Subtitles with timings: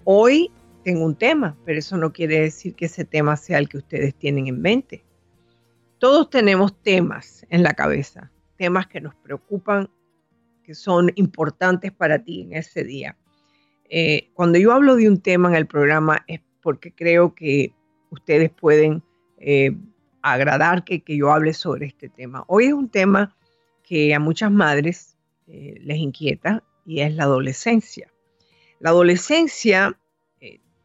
[0.04, 0.50] Hoy
[0.82, 4.14] tengo un tema, pero eso no quiere decir que ese tema sea el que ustedes
[4.14, 5.04] tienen en mente.
[5.98, 9.90] Todos tenemos temas en la cabeza, temas que nos preocupan,
[10.64, 13.16] que son importantes para ti en ese día.
[13.90, 17.74] Eh, cuando yo hablo de un tema en el programa es porque creo que
[18.10, 19.02] ustedes pueden
[19.38, 19.76] eh,
[20.22, 22.44] agradar que, yo hable sobre este tema.
[22.46, 23.36] Hoy es un tema
[23.82, 25.16] que a muchas madres
[25.48, 28.12] eh, les inquieta y es la adolescencia.
[28.78, 29.98] La adolescencia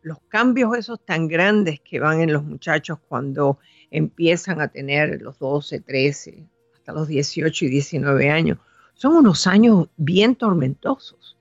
[0.05, 3.57] los cambios esos tan grandes que van en los muchachos cuando
[3.89, 8.59] empiezan a tener los 12, 13, hasta los 18 y 19 años,
[8.93, 11.37] son unos años bien tormentosos,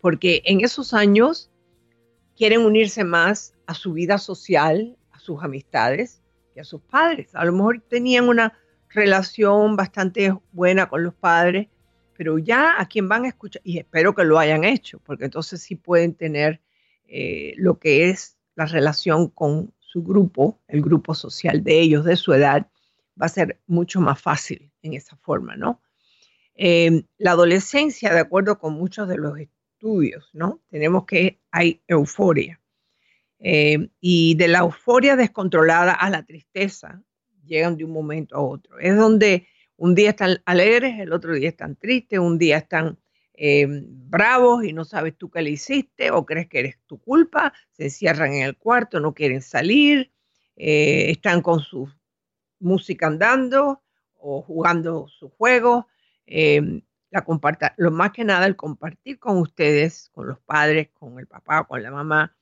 [0.00, 1.50] porque en esos años
[2.36, 6.20] quieren unirse más a su vida social, a sus amistades
[6.52, 7.32] que a sus padres.
[7.34, 11.68] A lo mejor tenían una relación bastante buena con los padres,
[12.16, 15.62] pero ya a quien van a escuchar, y espero que lo hayan hecho, porque entonces
[15.62, 16.60] sí pueden tener
[17.12, 22.14] eh, lo que es la relación con su grupo, el grupo social de ellos, de
[22.14, 22.68] su edad,
[23.20, 25.82] va a ser mucho más fácil en esa forma, ¿no?
[26.54, 30.60] Em, la adolescencia, de acuerdo con muchos de los estudios, ¿no?
[30.70, 32.60] Tenemos que hay euforia.
[33.40, 37.02] Em, y de la euforia descontrolada a la tristeza,
[37.44, 38.78] llegan de un momento a otro.
[38.78, 42.98] Es donde un día están alegres, el otro día están tristes, un día están
[43.42, 47.54] eh, bravos y no sabes tú qué le hiciste o crees que eres tu culpa,
[47.70, 50.12] se encierran en el cuarto, no quieren salir,
[50.56, 51.90] eh, están con su
[52.58, 53.82] música andando
[54.18, 55.88] o jugando su juego.
[56.26, 61.18] Eh, la comparta, lo más que nada el compartir con ustedes, con los padres, con
[61.18, 62.36] el papá, con la mamá,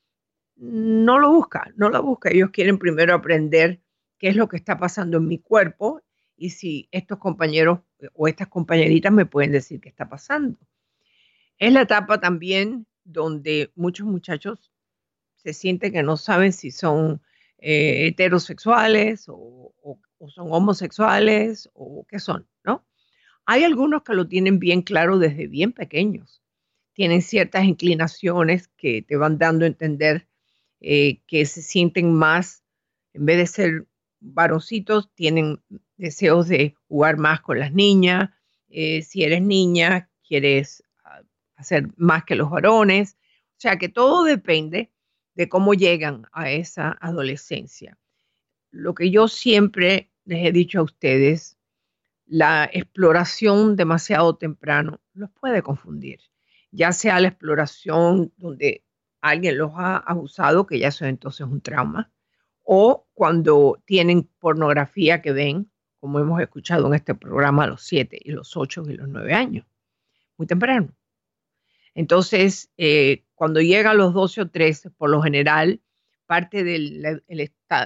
[0.57, 2.31] no lo busca, no lo busca.
[2.31, 3.81] Ellos quieren primero aprender
[4.19, 6.03] qué es lo que está pasando en mi cuerpo
[6.37, 7.79] y si estos compañeros
[8.15, 10.59] o estas compañeritas me pueden decir qué está pasando.
[11.59, 14.73] Es la etapa también donde muchos muchachos
[15.37, 17.23] se sienten que no saben si son
[17.59, 19.73] eh, heterosexuales o,
[20.35, 22.85] son homosexuales o qué son, ¿no?
[23.47, 26.43] Hay algunos que lo tienen bien claro desde bien pequeños.
[26.93, 30.29] Tienen ciertas inclinaciones que te van dando a entender
[30.81, 32.63] eh, que se sienten más,
[33.15, 33.87] en vez de ser
[34.21, 35.63] varoncitos, tienen
[35.97, 38.31] deseos de jugar más con las niñas.
[38.69, 40.83] Eh, si eres niña, quieres
[41.59, 43.19] hacer más que los varones.
[43.51, 44.91] O sea que todo depende
[45.35, 47.99] de cómo llegan a esa adolescencia.
[48.71, 51.59] Lo que yo siempre les he dicho a ustedes,
[52.27, 56.21] la exploración demasiado temprano los puede confundir,
[56.71, 58.85] ya sea la exploración donde
[59.21, 62.13] alguien los ha abusado, que ya eso entonces un trauma,
[62.63, 65.71] o cuando tienen pornografía que ven,
[66.01, 69.33] como hemos escuchado en este programa, a los 7 y los 8 y los 9
[69.33, 69.67] años,
[70.37, 70.93] muy temprano.
[71.99, 75.81] Entonces, eh, cuando llega a los 12 o 13, por lo general,
[76.27, 77.21] parte de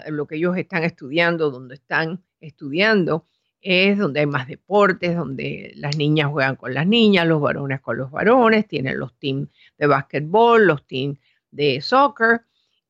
[0.08, 3.26] lo que ellos están estudiando, donde están estudiando,
[3.62, 7.96] es donde hay más deportes, donde las niñas juegan con las niñas, los varones con
[7.96, 11.18] los varones, tienen los teams de básquetbol, los teams
[11.50, 12.42] de soccer,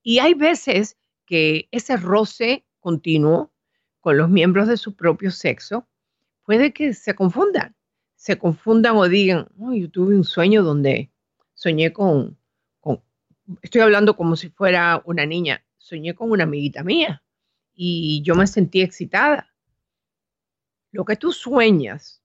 [0.02, 3.52] y hay veces que ese roce continuo
[4.00, 5.86] con los miembros de su propio sexo
[6.42, 7.76] puede que se confundan,
[8.16, 11.11] se confundan o digan, yo tuve un sueño donde
[11.62, 12.36] soñé con,
[13.62, 17.22] estoy hablando como si fuera una niña, soñé con una amiguita mía
[17.72, 19.54] y yo me sentí excitada.
[20.90, 22.20] Lo que tú sueñas,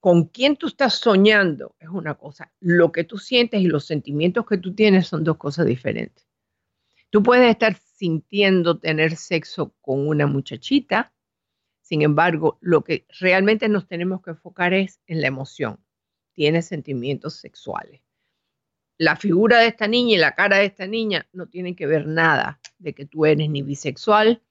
[0.00, 4.44] con quién tú estás soñando es una cosa, lo que tú sientes y los sentimientos
[4.44, 6.26] que tú tienes son dos cosas diferentes.
[7.10, 11.12] Tú puedes estar sintiendo tener sexo con una muchachita,
[11.80, 15.78] sin embargo, lo que realmente nos tenemos que enfocar es en la emoción.
[16.32, 18.02] Tiene sentimientos sexuales.
[18.98, 22.06] La figura de esta niña y la cara de esta niña no tienen que ver
[22.06, 24.42] nada de que tú eres ni bisexual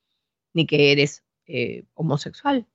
[0.53, 2.65] ni que eres eh, homosexual.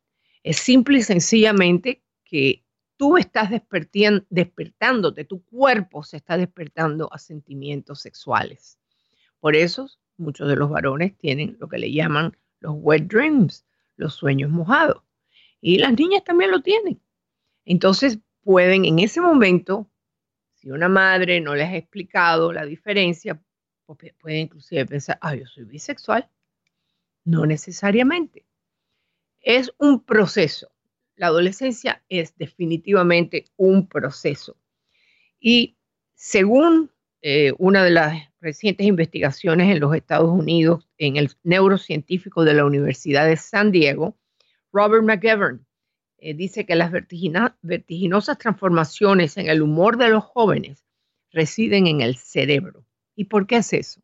[0.43, 2.65] Es simple y sencillamente que
[2.97, 8.79] tú estás despertándote, tu cuerpo se está despertando a sentimientos sexuales.
[9.41, 13.65] Por eso muchos de los varones tienen lo que le llaman los wet dreams,
[13.97, 15.03] los sueños mojados.
[15.61, 17.01] Y las niñas también lo tienen.
[17.65, 19.89] Entonces pueden en ese momento,
[20.63, 23.43] si una madre no les ha explicado la diferencia,
[23.85, 26.29] pues, puede inclusive pensar, ah, yo soy bisexual.
[27.25, 28.47] No necesariamente.
[29.41, 30.71] Es un proceso.
[31.17, 34.57] La adolescencia es definitivamente un proceso.
[35.41, 35.77] Y
[36.15, 36.93] según
[37.23, 42.65] eh, una de las recientes investigaciones en los Estados Unidos en el neurocientífico de la
[42.65, 44.17] Universidad de San Diego,
[44.73, 45.67] Robert McGovern,
[46.25, 50.85] eh, dice que las vertiginosas transformaciones en el humor de los jóvenes
[51.33, 52.87] residen en el cerebro.
[53.17, 54.01] ¿Y por qué es eso?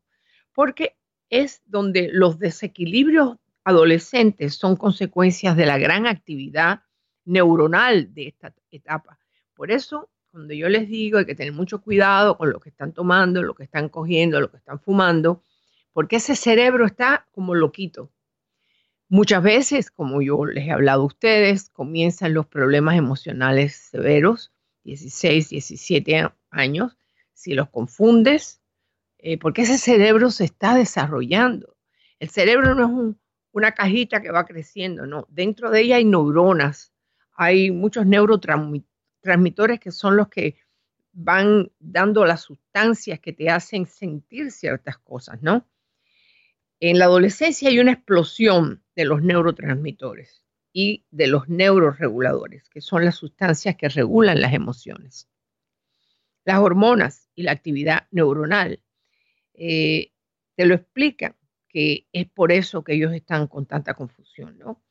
[0.52, 0.96] Porque
[1.30, 6.80] es donde los desequilibrios adolescentes son consecuencias de la gran actividad
[7.24, 9.20] neuronal de esta etapa.
[9.54, 12.92] Por eso, cuando yo les digo hay que tener mucho cuidado con lo que están
[12.92, 15.40] tomando, lo que están cogiendo, lo que están fumando,
[15.92, 18.10] porque ese cerebro está como loquito.
[19.10, 24.52] Muchas veces, como yo les he hablado a ustedes, comienzan los problemas emocionales severos,
[24.84, 26.96] 16, 17 años.
[27.32, 28.60] Si los confundes,
[29.18, 31.74] eh, porque ese cerebro se está desarrollando.
[32.18, 33.16] El cerebro no es
[33.52, 35.26] una cajita que va creciendo, no.
[35.30, 36.92] Dentro de ella hay neuronas,
[37.32, 40.56] hay muchos neurotransmitores que son los que
[41.12, 45.66] van dando las sustancias que te hacen sentir ciertas cosas, ¿no?
[46.80, 53.04] En la adolescencia hay una explosión de los neurotransmitores y de los neuroreguladores, que son
[53.04, 55.28] las sustancias que regulan las emociones.
[56.44, 58.80] Las hormonas y la actividad neuronal
[59.54, 60.12] eh,
[60.54, 61.34] te lo explican,
[61.68, 64.82] que es por eso que ellos están con tanta confusión, ¿no?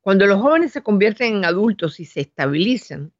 [0.00, 3.12] Cuando los jóvenes se convierten en adultos y se estabilizan,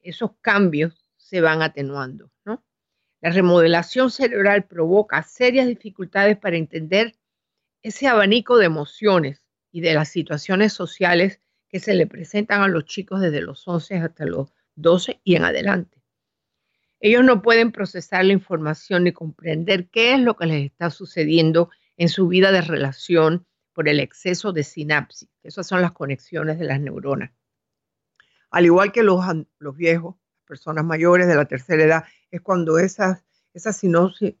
[0.00, 2.64] esos cambios se van atenuando, ¿no?
[3.20, 7.14] La remodelación cerebral provoca serias dificultades para entender
[7.82, 12.84] ese abanico de emociones y de las situaciones sociales que se le presentan a los
[12.84, 16.02] chicos desde los 11 hasta los 12 y en adelante.
[17.00, 21.70] Ellos no pueden procesar la información ni comprender qué es lo que les está sucediendo
[21.96, 25.28] en su vida de relación por el exceso de sinapsis.
[25.42, 27.30] Esas son las conexiones de las neuronas.
[28.50, 29.24] Al igual que los,
[29.58, 33.24] los viejos, personas mayores de la tercera edad, es cuando esas,
[33.54, 34.34] esas sinapsis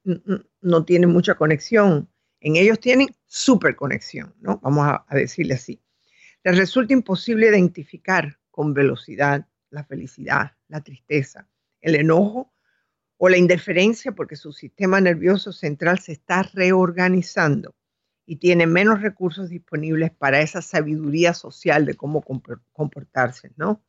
[0.60, 2.10] no tienen mucha conexión.
[2.40, 4.58] En ellos tienen super conexión, ¿no?
[4.62, 5.82] Vamos a, a decirle así.
[6.42, 11.48] Les resulta imposible identificar con velocidad la felicidad, la tristeza,
[11.80, 12.52] el enojo
[13.16, 17.74] o la indiferencia porque su sistema nervioso central se está reorganizando
[18.24, 22.22] y tiene menos recursos disponibles para esa sabiduría social de cómo
[22.72, 23.84] comportarse, ¿no?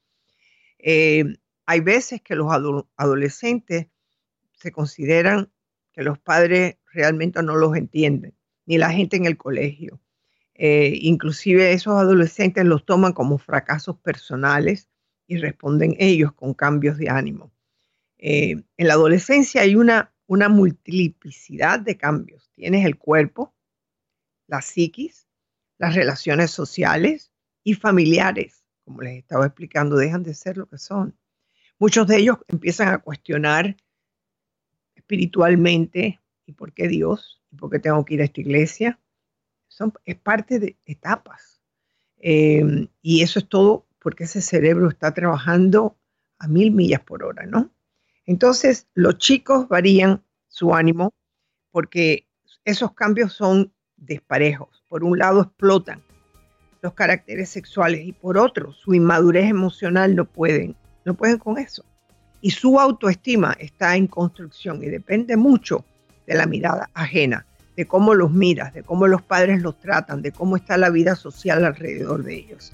[0.80, 1.26] Eh,
[1.66, 2.52] hay veces que los
[2.98, 3.88] adolescentes
[4.54, 5.52] se consideran
[5.94, 8.36] que los padres realmente no los entienden,
[8.72, 10.00] ni la gente en el colegio.
[10.54, 14.88] Eh, inclusive esos adolescentes los toman como fracasos personales
[15.28, 17.52] y responden ellos con cambios de ánimo.
[18.18, 22.50] Eh, en la adolescencia hay una, una multiplicidad de cambios.
[22.54, 23.54] Tienes el cuerpo,
[24.48, 25.28] la psiquis,
[25.78, 27.34] las relaciones sociales
[27.66, 31.14] y familiares, como les estaba explicando, dejan de ser lo que son.
[31.78, 33.76] Muchos de ellos empiezan a cuestionar
[34.96, 39.00] espiritualmente y por qué Dios y por qué tengo que ir a esta iglesia.
[39.68, 41.62] Son, es parte de etapas.
[42.18, 45.98] Eh, y eso es todo porque ese cerebro está trabajando
[46.40, 47.72] a mil millas por hora, ¿no?
[48.26, 51.14] Entonces, los chicos varían su ánimo
[51.72, 52.28] porque
[52.66, 54.84] esos cambios son desparejos.
[54.88, 56.02] Por un lado, explotan
[56.82, 61.86] los caracteres sexuales y por otro, su inmadurez emocional no pueden, no pueden con eso.
[62.42, 65.86] Y su autoestima está en construcción y depende mucho
[66.32, 67.46] de la mirada ajena,
[67.76, 71.16] de cómo los miras, de cómo los padres los tratan, de cómo está la vida
[71.16, 72.72] social alrededor de ellos.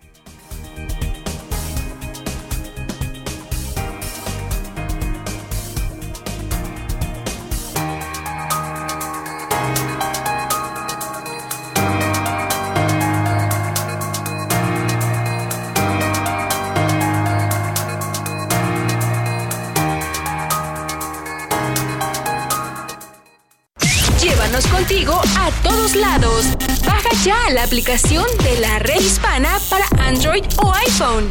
[27.50, 31.30] La aplicación de la red hispana para Android o iPhone.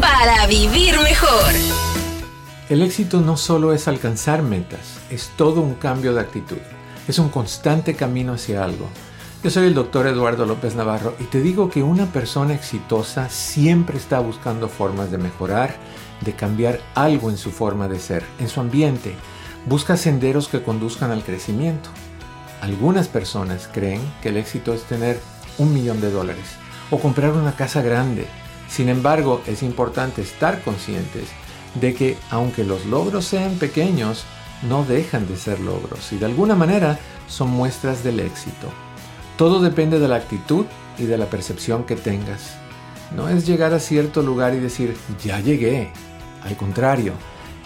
[0.00, 1.52] Para vivir mejor.
[2.68, 6.58] El éxito no solo es alcanzar metas, es todo un cambio de actitud.
[7.08, 8.88] Es un constante camino hacia algo.
[9.42, 13.98] Yo soy el doctor Eduardo López Navarro y te digo que una persona exitosa siempre
[13.98, 15.74] está buscando formas de mejorar,
[16.20, 19.16] de cambiar algo en su forma de ser, en su ambiente.
[19.66, 21.90] Busca senderos que conduzcan al crecimiento.
[22.64, 25.20] Algunas personas creen que el éxito es tener
[25.58, 26.46] un millón de dólares
[26.90, 28.26] o comprar una casa grande.
[28.70, 31.28] Sin embargo, es importante estar conscientes
[31.78, 34.24] de que aunque los logros sean pequeños,
[34.66, 38.68] no dejan de ser logros y de alguna manera son muestras del éxito.
[39.36, 40.64] Todo depende de la actitud
[40.96, 42.54] y de la percepción que tengas.
[43.14, 45.92] No es llegar a cierto lugar y decir, ya llegué.
[46.42, 47.12] Al contrario,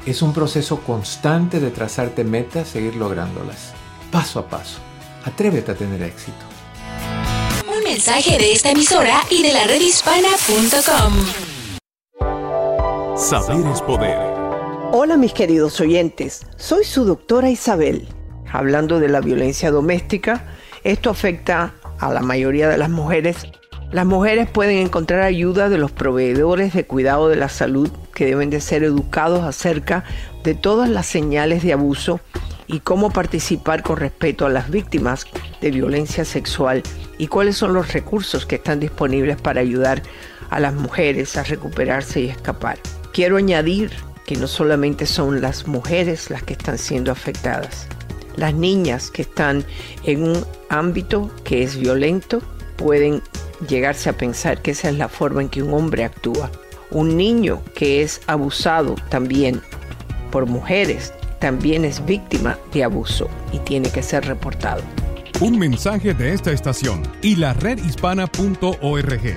[0.07, 3.75] es un proceso constante de trazarte metas, seguir lográndolas,
[4.11, 4.88] paso a paso.
[5.25, 6.47] Atrévete a tener éxito.
[7.67, 11.13] Un mensaje de esta emisora y de la redhispana.com.
[13.17, 14.17] Saber es poder.
[14.93, 18.09] Hola mis queridos oyentes, soy su doctora Isabel.
[18.51, 20.45] Hablando de la violencia doméstica,
[20.85, 23.47] esto afecta a la mayoría de las mujeres.
[23.91, 28.51] Las mujeres pueden encontrar ayuda de los proveedores de cuidado de la salud que deben
[28.51, 30.05] de ser educados acerca
[30.45, 32.21] de todas las señales de abuso
[32.69, 35.27] y cómo participar con respeto a las víctimas
[35.61, 36.83] de violencia sexual
[37.17, 40.03] y cuáles son los recursos que están disponibles para ayudar
[40.51, 42.79] a las mujeres a recuperarse y escapar.
[43.13, 43.91] Quiero añadir
[44.27, 47.87] que no solamente son las mujeres las que están siendo afectadas.
[48.37, 49.65] Las niñas que están
[50.05, 52.41] en un ámbito que es violento
[52.77, 53.23] pueden
[53.67, 56.51] llegarse a pensar que esa es la forma en que un hombre actúa.
[56.91, 59.61] Un niño que es abusado también
[60.31, 64.83] por mujeres también es víctima de abuso y tiene que ser reportado.
[65.41, 69.37] Un mensaje de esta estación y la redhispana.org.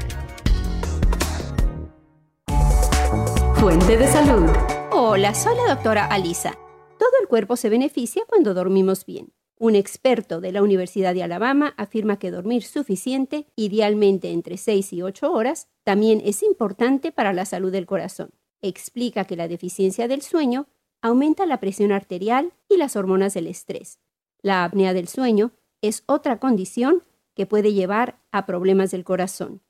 [3.56, 4.50] Fuente de salud.
[4.92, 6.58] Hola, soy la doctora Alisa.
[6.98, 9.34] Todo el cuerpo se beneficia cuando dormimos bien.
[9.60, 15.04] Un experto de la Universidad de Alabama afirma que dormir suficiente, idealmente entre 6 y
[15.04, 18.32] 8 horas, también es importante para la salud del corazón.
[18.64, 20.68] Explica que la deficiencia del sueño
[21.02, 24.00] aumenta la presión arterial y las hormonas del estrés.
[24.42, 27.04] La apnea del sueño es otra condición
[27.36, 29.62] que puede llevar a problemas del corazón.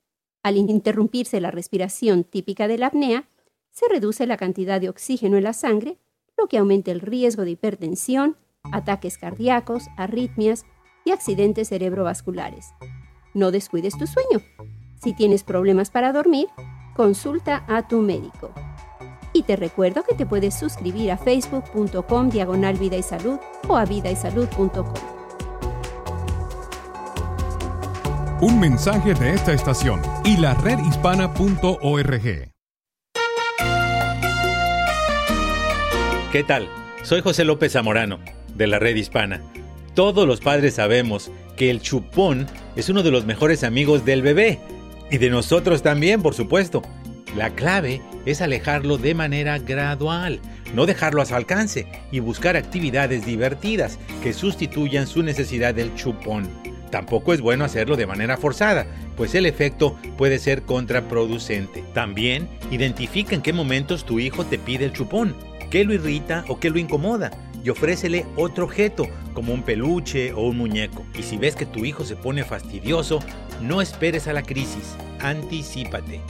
[0.43, 3.27] Al interrumpirse la respiración típica de la apnea,
[3.69, 5.97] se reduce la cantidad de oxígeno en la sangre,
[6.37, 8.35] lo que aumenta el riesgo de hipertensión,
[8.71, 10.65] ataques cardíacos, arritmias
[11.05, 12.73] y accidentes cerebrovasculares.
[13.33, 14.41] No descuides tu sueño.
[15.01, 16.47] Si tienes problemas para dormir,
[16.95, 18.51] consulta a tu médico.
[19.33, 23.85] Y te recuerdo que te puedes suscribir a facebook.com diagonal vida y salud o a
[23.85, 24.93] vidaysalud.com.
[28.41, 32.51] Un mensaje de esta estación y la redhispana.org.
[36.31, 36.67] ¿Qué tal?
[37.03, 38.19] Soy José López Zamorano,
[38.55, 39.41] de la Red Hispana.
[39.93, 44.59] Todos los padres sabemos que el chupón es uno de los mejores amigos del bebé
[45.11, 46.81] y de nosotros también, por supuesto.
[47.35, 50.39] La clave es alejarlo de manera gradual,
[50.73, 56.49] no dejarlo a su alcance y buscar actividades divertidas que sustituyan su necesidad del chupón.
[56.91, 58.85] Tampoco es bueno hacerlo de manera forzada,
[59.15, 61.83] pues el efecto puede ser contraproducente.
[61.93, 65.35] También identifica en qué momentos tu hijo te pide el chupón,
[65.69, 67.31] qué lo irrita o qué lo incomoda
[67.63, 71.05] y ofrécele otro objeto, como un peluche o un muñeco.
[71.17, 73.19] Y si ves que tu hijo se pone fastidioso,
[73.61, 76.21] no esperes a la crisis, anticípate.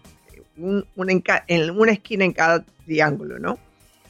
[0.56, 3.56] en una esquina en cada triángulo, ¿no?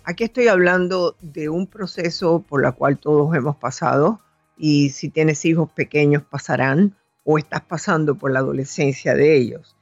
[0.05, 4.23] Aquí estoy hablando de un proceso por el cual todos hemos pasado
[4.57, 9.77] y si tienes hijos pequeños pasarán o estás pasando por la adolescencia de ellos.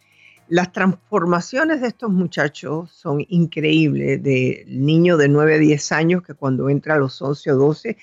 [0.49, 6.35] Las transformaciones de estos muchachos son increíbles, de niño de 9 a 10 años que
[6.35, 7.97] cuando entra a los 11 o 12,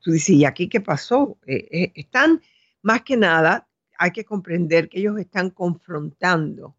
[0.00, 1.38] tú dices, ¿y aquí qué pasó?
[1.46, 2.42] Eh, eh, están,
[2.82, 3.68] más que nada,
[3.98, 6.74] hay que comprender que ellos están confrontando,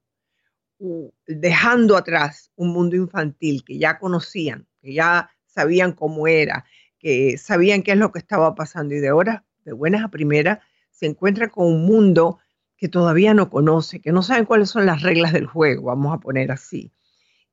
[1.26, 6.66] dejando atrás un mundo infantil que ya conocían, que ya sabían cómo era,
[7.00, 10.60] que sabían qué es lo que estaba pasando y de ahora, de buenas a primeras,
[10.94, 12.40] se encuentra con un mundo
[12.78, 16.20] que todavía no conoce, que no saben cuáles son las reglas del juego, vamos a
[16.20, 16.94] poner así.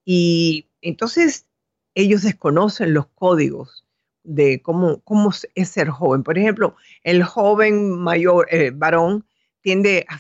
[0.04, 1.47] Y entonces
[1.94, 3.87] ellos desconocen los códigos
[4.23, 6.23] de cómo, cómo es ser joven.
[6.23, 9.26] Por ejemplo, el joven mayor, eh, varón,
[9.62, 10.18] tiende a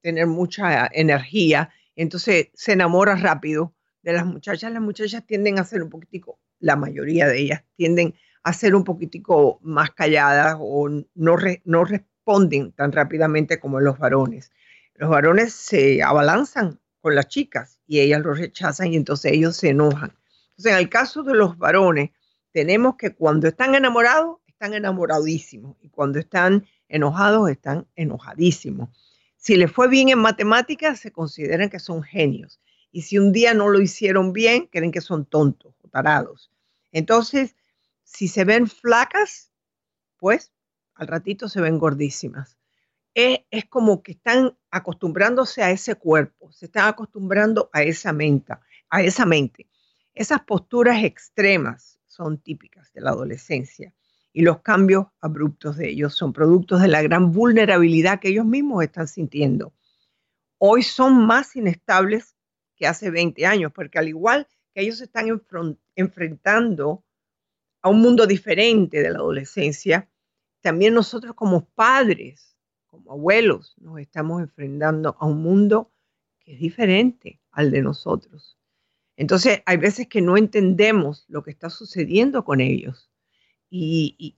[0.00, 4.72] tener mucha energía, entonces se enamora rápido de las muchachas.
[4.72, 8.84] Las muchachas tienden a ser un poquitico, la mayoría de ellas tienden a ser un
[8.84, 11.06] poquitico más calladas o no,
[11.64, 11.84] no,
[12.22, 14.52] responden tan rápidamente como los varones.
[14.94, 19.70] Los varones se abalanzan con las chicas y ellas los rechazan y entonces ellos se
[19.70, 20.16] enojan.
[20.50, 22.10] Entonces, en el caso de los varones,
[22.52, 28.90] tenemos que cuando están enamorados, están enamoradísimos y cuando están enojados, están enojadísimos.
[29.36, 32.60] Si les fue bien en matemáticas, se consideran que son genios.
[32.92, 36.52] Y si un día no lo hicieron bien, creen que son tontos o tarados.
[36.92, 37.56] Entonces,
[38.04, 39.50] si se ven flacas,
[40.18, 40.52] pues
[40.94, 42.58] al ratito se ven gordísimas.
[43.14, 48.54] Es, como que están acostumbrándose a ese cuerpo, se están acostumbrando a esa mente,
[48.88, 49.68] a esa mente.
[50.14, 53.94] Esas posturas extremas son típicas de la adolescencia
[54.32, 58.82] y los cambios abruptos de ellos son productos de la gran vulnerabilidad que ellos mismos
[58.82, 59.74] están sintiendo.
[60.56, 62.34] Hoy son más inestables
[62.76, 65.26] que hace 20 años, porque al igual que ellos se están
[65.96, 67.04] enfrentando
[67.82, 70.08] a un mundo diferente de la adolescencia,
[70.62, 75.92] también nosotros como padres, como abuelos, nos estamos enfrentando a un mundo
[76.40, 78.56] que es diferente al de nosotros.
[79.16, 83.10] Entonces, hay veces que no entendemos lo que está sucediendo con ellos
[83.68, 84.36] y,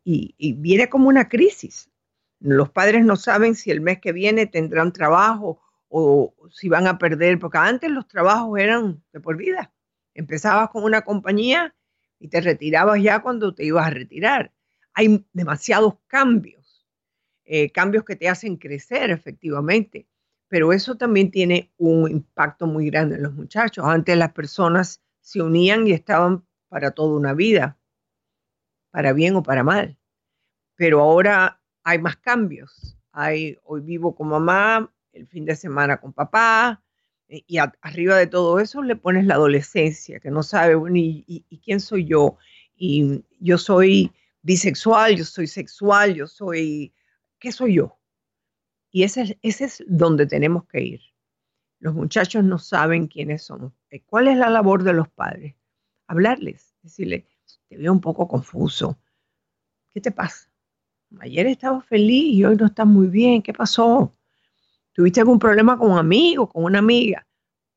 [0.59, 1.91] viene como una crisis.
[2.41, 6.99] Los padres no saben si el mes que viene tendrán trabajo o si van a
[6.99, 9.73] perder, porque antes los trabajos eran de por vida.
[10.15, 11.75] Empezabas con una compañía
[12.19, 14.53] y te retirabas ya cuando te ibas a retirar
[14.95, 16.87] hay demasiados cambios,
[17.45, 20.07] eh, cambios que te hacen crecer efectivamente,
[20.49, 23.85] pero eso también tiene un impacto muy grande en los muchachos.
[23.85, 27.77] Antes las personas se unían y estaban para toda una vida,
[28.91, 29.99] para bien o para mal,
[30.77, 32.97] pero ahora hay más cambios.
[33.13, 36.83] Hay, hoy vivo con mamá, el fin de semana con papá,
[37.29, 41.61] eh, y arriba de todo eso le pones la adolescencia, que no sabe, bueno, y
[41.65, 42.39] quién soy yo?
[42.77, 44.13] Y yo soy
[44.45, 46.95] bisexual, yo soy sexual, yo soy,
[47.39, 47.99] ¿qué soy yo?
[48.91, 51.01] Y ese, ese es donde tenemos que ir.
[51.81, 53.73] Los muchachos no saben quiénes somos.
[53.91, 55.57] Eh, ¿Cuál es la labor de los padres?
[56.07, 57.27] Hablarles, decirle,
[57.69, 58.99] te veo un poco confuso.
[59.93, 60.51] ¿Qué te pasa?
[61.21, 63.43] Ayer estaba feliz y hoy no estás muy bien.
[63.43, 64.15] ¿Qué pasó?
[64.93, 67.27] ¿Tuviste algún problema con un amigo, con una amiga?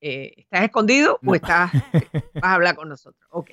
[0.00, 1.72] eh, ¿estás escondido o estás,
[2.34, 3.28] vas a hablar con nosotros?
[3.30, 3.50] Ok.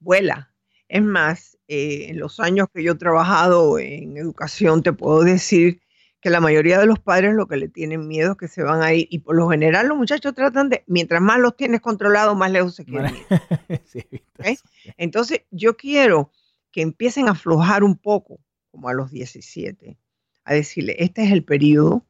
[0.00, 0.51] vuela
[0.92, 5.80] es más, eh, en los años que yo he trabajado en educación, te puedo decir
[6.20, 8.82] que la mayoría de los padres lo que le tienen miedo es que se van
[8.82, 12.36] a ir y por lo general los muchachos tratan de, mientras más los tienes controlados,
[12.36, 14.20] más lejos se quieren ir.
[14.98, 16.30] Entonces, yo quiero
[16.70, 18.38] que empiecen a aflojar un poco,
[18.70, 19.96] como a los 17,
[20.44, 22.06] a decirle, este es el periodo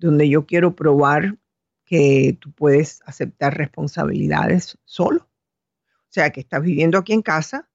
[0.00, 1.38] donde yo quiero probar
[1.84, 5.20] que tú puedes aceptar responsabilidades solo.
[5.22, 7.68] O sea, que estás viviendo aquí en casa,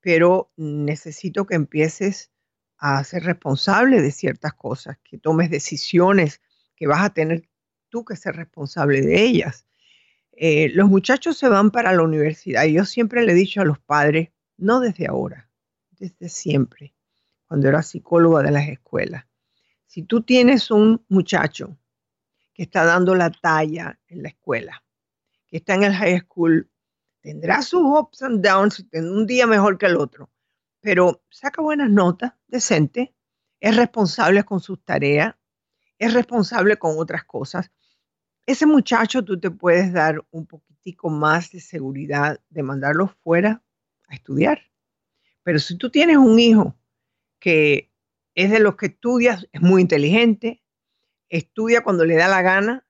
[0.00, 2.30] pero necesito que empieces
[2.78, 6.40] a ser responsable de ciertas cosas, que tomes decisiones
[6.74, 7.48] que vas a tener
[7.90, 9.66] tú que ser responsable de ellas.
[10.32, 13.66] Eh, los muchachos se van para la universidad y yo siempre le he dicho a
[13.66, 15.50] los padres, no desde ahora,
[15.98, 16.94] desde siempre,
[17.46, 19.26] cuando era psicóloga de las escuelas,
[19.86, 21.76] si tú tienes un muchacho
[22.54, 24.82] que está dando la talla en la escuela,
[25.46, 26.70] que está en el high school
[27.20, 30.30] tendrá sus ups and downs, un día mejor que el otro,
[30.80, 33.14] pero saca buenas notas, decente,
[33.60, 35.34] es responsable con sus tareas,
[35.98, 37.70] es responsable con otras cosas.
[38.46, 43.62] Ese muchacho tú te puedes dar un poquitico más de seguridad de mandarlo fuera
[44.08, 44.62] a estudiar.
[45.42, 46.74] Pero si tú tienes un hijo
[47.38, 47.92] que
[48.34, 50.62] es de los que estudias, es muy inteligente,
[51.28, 52.86] estudia cuando le da la gana,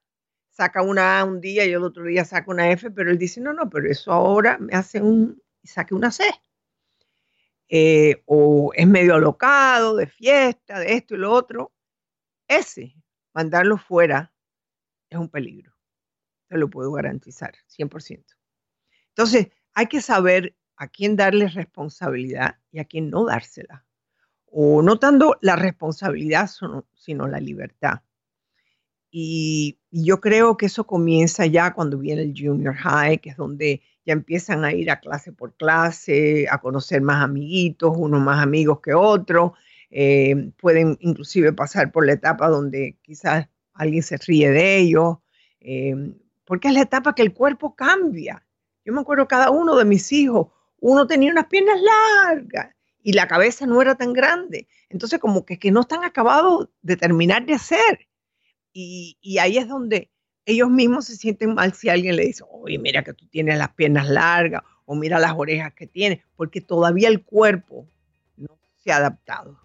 [0.51, 3.41] saca una A un día y el otro día saca una F, pero él dice,
[3.41, 6.25] no, no, pero eso ahora me hace un, saque una C.
[7.69, 11.73] Eh, o es medio alocado, de fiesta, de esto y lo otro.
[12.49, 12.95] Ese,
[13.33, 14.35] mandarlo fuera,
[15.09, 15.73] es un peligro.
[16.49, 18.25] Te lo puedo garantizar, 100%.
[19.09, 23.87] Entonces, hay que saber a quién darle responsabilidad y a quién no dársela.
[24.47, 26.51] O no tanto la responsabilidad,
[26.95, 28.03] sino la libertad.
[29.11, 33.83] Y, yo creo que eso comienza ya cuando viene el junior high, que es donde
[34.07, 38.81] ya empiezan a ir a clase por clase, a conocer más amiguitos, unos más amigos
[38.81, 39.53] que otros.
[39.91, 45.19] Eh, pueden inclusive pasar por la etapa donde quizás alguien se ríe de ellos,
[45.61, 48.45] eh, porque es la etapa que el cuerpo cambia.
[48.85, 53.27] Yo me acuerdo cada uno de mis hijos, uno tenía unas piernas largas y la
[53.27, 54.69] cabeza no era tan grande.
[54.89, 58.10] Entonces como que, que no están acabados de terminar de hacer.
[58.73, 60.11] Y, ahí es donde
[60.47, 63.71] ellos mismos se sienten mal si alguien le dice, oye, mira que tú tienes las
[63.75, 67.87] piernas largas o mira las orejas que tienes, porque todavía el cuerpo
[68.37, 69.59] no se ha adaptado.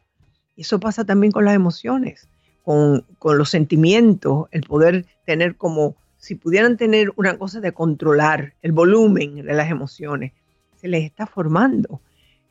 [0.55, 2.27] Y eso pasa también con las emociones,
[2.63, 8.53] con, con los sentimientos, el poder tener como, si pudieran tener una cosa de controlar
[8.61, 10.33] el volumen de las emociones,
[10.75, 12.01] se les está formando.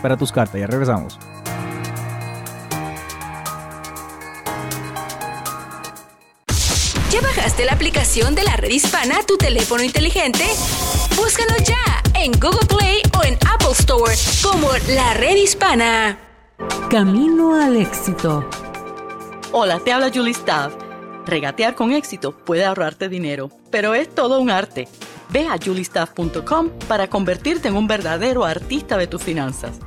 [0.00, 0.58] para tus cartas.
[0.58, 1.18] Ya regresamos.
[7.54, 10.44] ¿Ya bajaste la aplicación de la red hispana a tu teléfono inteligente?
[11.16, 16.18] Búscanos ya en Google Play o en Apple Store como la red hispana.
[16.90, 18.48] Camino al éxito.
[19.52, 20.74] Hola, te habla Julie Staff.
[21.26, 24.88] Regatear con éxito puede ahorrarte dinero, pero es todo un arte.
[25.30, 29.78] Ve a juliestaff.com para convertirte en un verdadero artista de tus finanzas.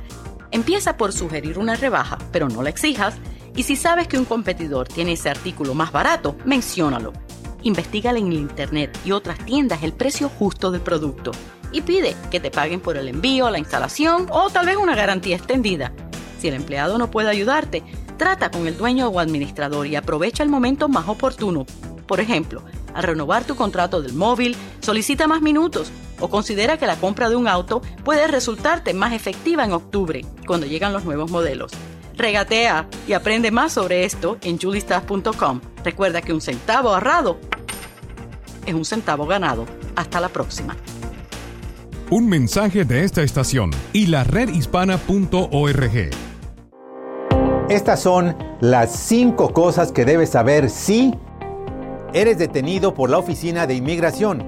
[0.50, 3.16] Empieza por sugerir una rebaja, pero no la exijas.
[3.56, 7.12] Y si sabes que un competidor tiene ese artículo más barato, menciónalo.
[7.62, 11.32] Investígale en el internet y otras tiendas el precio justo del producto.
[11.72, 15.36] Y pide que te paguen por el envío, la instalación o tal vez una garantía
[15.36, 15.92] extendida.
[16.38, 17.82] Si el empleado no puede ayudarte,
[18.16, 21.66] trata con el dueño o administrador y aprovecha el momento más oportuno.
[22.06, 22.62] Por ejemplo,
[22.94, 25.90] al renovar tu contrato del móvil, solicita más minutos
[26.20, 30.66] o considera que la compra de un auto puede resultarte más efectiva en octubre, cuando
[30.66, 31.72] llegan los nuevos modelos.
[32.18, 35.60] Regatea y aprende más sobre esto en julistaff.com.
[35.84, 37.38] Recuerda que un centavo ahorrado
[38.66, 39.66] es un centavo ganado.
[39.94, 40.76] Hasta la próxima.
[42.10, 46.10] Un mensaje de esta estación y la redhispana.org.
[47.68, 51.14] Estas son las cinco cosas que debes saber si
[52.14, 54.42] eres detenido por la Oficina de Inmigración,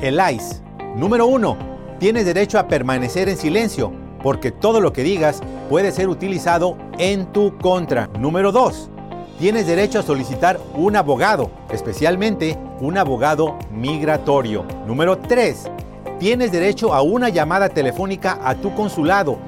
[0.00, 0.62] el ICE.
[0.96, 1.58] Número uno,
[1.98, 7.32] tienes derecho a permanecer en silencio porque todo lo que digas puede ser utilizado en
[7.32, 8.08] tu contra.
[8.18, 8.90] Número dos,
[9.38, 14.66] tienes derecho a solicitar un abogado, especialmente un abogado migratorio.
[14.86, 15.70] Número tres,
[16.18, 19.38] tienes derecho a una llamada telefónica a tu consulado.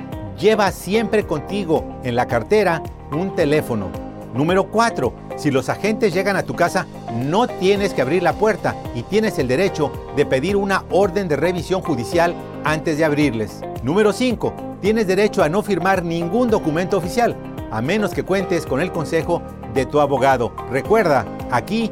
[0.41, 3.91] Lleva siempre contigo en la cartera un teléfono.
[4.35, 5.13] Número 4.
[5.37, 9.39] Si los agentes llegan a tu casa, no tienes que abrir la puerta y tienes
[9.39, 12.35] el derecho de pedir una orden de revisión judicial
[12.65, 13.61] antes de abrirles.
[13.83, 14.72] Número 5.
[14.83, 17.37] Tienes derecho a no firmar ningún documento oficial,
[17.71, 19.41] a menos que cuentes con el consejo
[19.75, 20.53] de tu abogado.
[20.73, 21.89] Recuerda, aquí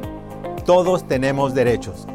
[0.65, 2.05] todos tenemos derechos.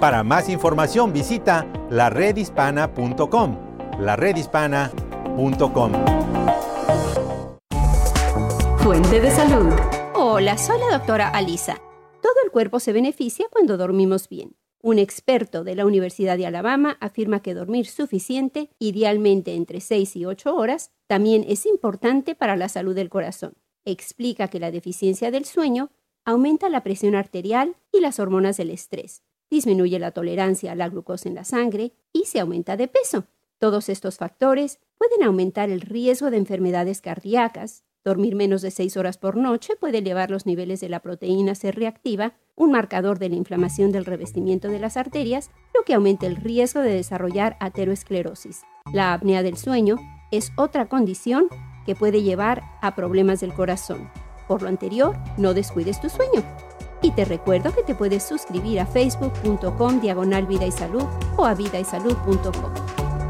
[0.00, 3.56] Para más información visita laredhispana.com.
[4.00, 5.92] laredhispana.com.
[8.78, 9.72] Fuente de salud.
[10.14, 11.76] Hola, soy la doctora Alisa.
[12.20, 14.56] Todo el cuerpo se beneficia cuando dormimos bien.
[14.86, 20.26] Un experto de la Universidad de Alabama afirma que dormir suficiente, idealmente entre 6 y
[20.26, 23.54] 8 horas, también es importante para la salud del corazón.
[23.84, 25.90] Explica que la deficiencia del sueño
[26.24, 31.28] aumenta la presión arterial y las hormonas del estrés, disminuye la tolerancia a la glucosa
[31.28, 33.24] en la sangre y se aumenta de peso.
[33.58, 39.18] Todos estos factores pueden aumentar el riesgo de enfermedades cardíacas, Dormir menos de 6 horas
[39.18, 43.36] por noche puede elevar los niveles de la proteína C reactiva, un marcador de la
[43.36, 48.62] inflamación del revestimiento de las arterias, lo que aumenta el riesgo de desarrollar ateroesclerosis.
[48.92, 49.96] La apnea del sueño
[50.32, 51.48] es otra condición
[51.84, 54.10] que puede llevar a problemas del corazón.
[54.48, 56.42] Por lo anterior, no descuides tu sueño.
[57.02, 61.04] Y te recuerdo que te puedes suscribir a facebook.com diagonal vida y salud
[61.36, 62.72] o a vidaysalud.com.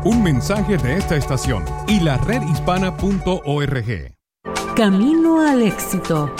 [0.04, 4.14] Un mensaje de esta estación y la redhispana.org.
[4.76, 6.30] Camino al éxito.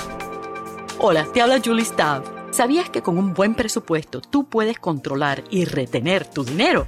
[0.99, 2.36] Hola, te habla Julie Stav.
[2.51, 6.87] ¿Sabías que con un buen presupuesto tú puedes controlar y retener tu dinero?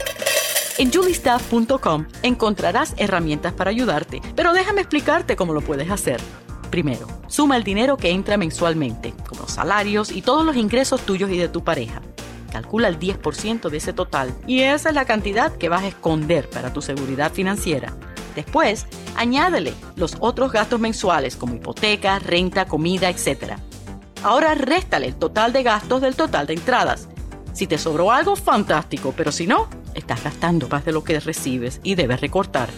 [0.79, 6.21] En juliestaff.com encontrarás herramientas para ayudarte, pero déjame explicarte cómo lo puedes hacer.
[6.71, 11.39] Primero, suma el dinero que entra mensualmente, como salarios y todos los ingresos tuyos y
[11.39, 12.03] de tu pareja.
[12.53, 16.49] Calcula el 10% de ese total y esa es la cantidad que vas a esconder
[16.49, 17.93] para tu seguridad financiera.
[18.35, 23.59] Después, añádele los otros gastos mensuales como hipoteca, renta, comida, etc.
[24.23, 27.09] Ahora réstale el total de gastos del total de entradas.
[27.53, 31.81] Si te sobró algo, fantástico, pero si no, estás gastando más de lo que recibes
[31.83, 32.69] y debes recortar.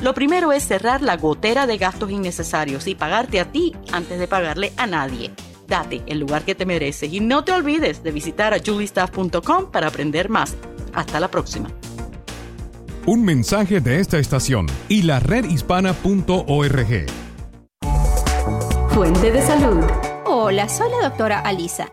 [0.00, 4.26] Lo primero es cerrar la gotera de gastos innecesarios y pagarte a ti antes de
[4.26, 5.30] pagarle a nadie.
[5.68, 9.88] Date el lugar que te mereces y no te olvides de visitar a juliestaff.com para
[9.88, 10.56] aprender más.
[10.94, 11.70] Hasta la próxima.
[13.06, 17.06] Un mensaje de esta estación y la redhispana.org.
[18.90, 20.09] Fuente de salud.
[20.30, 21.90] Soy la doctora Alisa.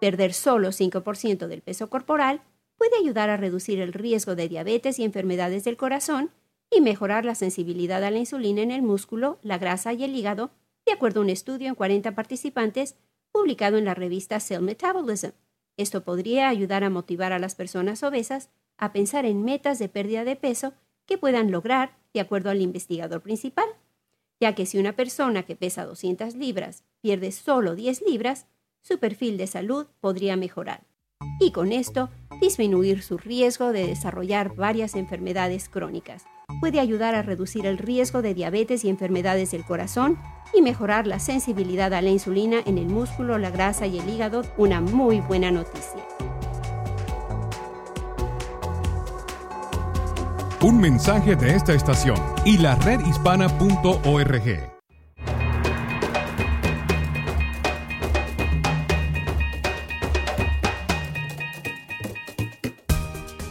[0.00, 2.40] Perder solo 5% del peso corporal
[2.78, 6.30] puede ayudar a reducir el riesgo de diabetes y enfermedades del corazón
[6.70, 10.52] y mejorar la sensibilidad a la insulina en el músculo, la grasa y el hígado,
[10.86, 12.94] de acuerdo a un estudio en 40 participantes
[13.32, 15.32] publicado en la revista Cell Metabolism.
[15.76, 20.22] Esto podría ayudar a motivar a las personas obesas a pensar en metas de pérdida
[20.22, 20.72] de peso
[21.04, 23.66] que puedan lograr de acuerdo al investigador principal,
[24.38, 28.46] ya que si una persona que pesa 200 libras pierde solo 10 libras,
[28.80, 30.86] su perfil de salud podría mejorar.
[31.38, 32.08] y con esto
[32.40, 36.24] disminuir su riesgo de desarrollar varias enfermedades crónicas.
[36.60, 40.18] Puede ayudar a reducir el riesgo de diabetes y enfermedades del corazón
[40.54, 44.42] y mejorar la sensibilidad a la insulina en el músculo, la grasa y el hígado.
[44.56, 46.02] Una muy buena noticia.
[50.62, 54.71] Un mensaje de esta estación y la redhispana.org.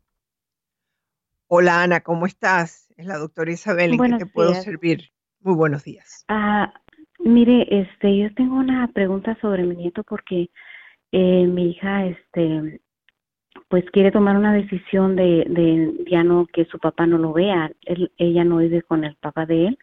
[1.52, 2.86] Hola Ana, ¿cómo estás?
[2.96, 5.10] Es la doctora Isabel, ¿en qué te puedo servir?
[5.40, 6.24] Muy buenos días.
[6.28, 6.72] Ah,
[7.18, 10.50] mire, este, yo tengo una pregunta sobre mi nieto porque
[11.10, 12.80] eh, mi hija, este,
[13.68, 17.72] pues quiere tomar una decisión de, de ya no que su papá no lo vea.
[17.80, 19.78] Él, ella no vive con el papá de él,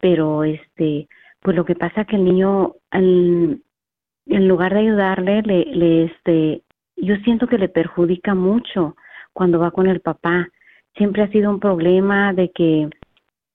[0.00, 1.08] pero este,
[1.40, 3.64] pues lo que pasa que el niño, en,
[4.26, 6.62] en lugar de ayudarle, le, le, este,
[6.96, 8.96] yo siento que le perjudica mucho
[9.32, 10.46] cuando va con el papá.
[10.96, 12.88] Siempre ha sido un problema de que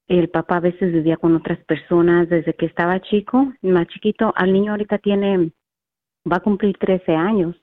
[0.08, 4.34] el papá a veces vivía con otras personas desde que estaba chico, más chiquito.
[4.36, 5.52] Al niño ahorita tiene,
[6.32, 7.56] va a cumplir 13 años.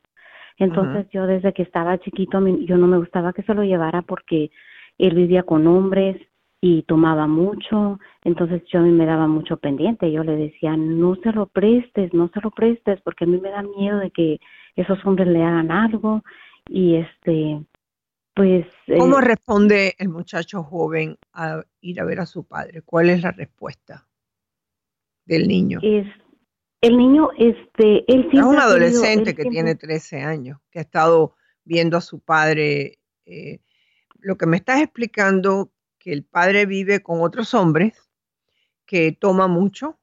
[0.58, 4.50] Entonces yo desde que estaba chiquito, yo no me gustaba que se lo llevara porque
[4.98, 6.20] él vivía con hombres
[6.60, 11.16] y tomaba mucho, entonces yo a mí me daba mucho pendiente, yo le decía, no
[11.16, 14.38] se lo prestes, no se lo prestes, porque a mí me da miedo de que
[14.76, 16.22] esos hombres le hagan algo.
[16.68, 17.60] Y este,
[18.34, 18.66] pues...
[18.98, 22.82] ¿Cómo eh, responde el muchacho joven a ir a ver a su padre?
[22.82, 24.08] ¿Cuál es la respuesta
[25.24, 25.80] del niño?
[25.82, 26.06] Es,
[26.82, 31.96] el niño, este, él Es un adolescente que tiene 13 años, que ha estado viendo
[31.96, 32.98] a su padre.
[33.24, 33.60] Eh,
[34.18, 38.10] lo que me estás explicando, que el padre vive con otros hombres,
[38.84, 40.00] que toma mucho,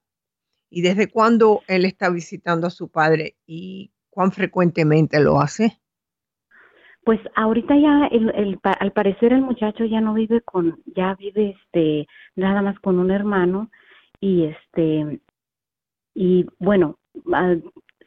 [0.70, 5.80] y desde cuándo él está visitando a su padre y cuán frecuentemente lo hace.
[7.10, 11.56] Pues ahorita ya, el, el, al parecer el muchacho ya no vive con, ya vive
[11.58, 13.68] este, nada más con un hermano
[14.20, 15.18] y este,
[16.14, 16.98] y bueno,
[17.32, 17.56] ah,